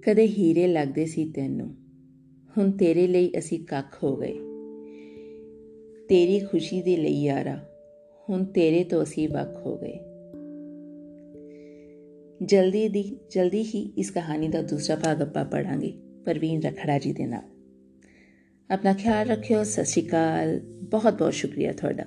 [0.01, 1.75] ਕਦੇ ਹੀਰੇ ਲੱਗਦੇ ਸੀ ਤੈਨੂੰ,
[2.57, 4.33] ਹੁਣ ਤੇਰੇ ਲਈ ਅਸੀਂ ਕੱਖ ਹੋ ਗਏ।
[6.09, 7.69] ਤੇਰੀ ਖੁਸ਼ੀ ਦੇ ਲਈ ਯਾਰਾ,
[8.29, 9.97] ਹੁਣ ਤੇਰੇ ਤੋਂ ਅਸੀਂ ਵੱਖ ਹੋ ਗਏ।
[12.45, 15.93] ਜਲਦੀ ਦੀ, ਜਲਦੀ ਹੀ ਇਸ ਕਹਾਣੀ ਦਾ ਦੂਸਰਾ ਭਾਗ ਆਪਾਂ ਪੜਾਂਗੇ
[16.25, 17.50] ਪ੍ਰਵੀਨ ਰਖੜਾ ਜੀ ਦੇ ਨਾਲ।
[18.71, 22.03] ਆਪਣਾ ਖਿਆਲ ਰੱਖਿਓ ਸਤਿ ਸ਼੍ਰੀ ਅਕਾਲ। ਬਹੁਤ ਬਹੁਤ ਸ਼ੁਕਰੀਆ ਤੁਹਾਡਾ।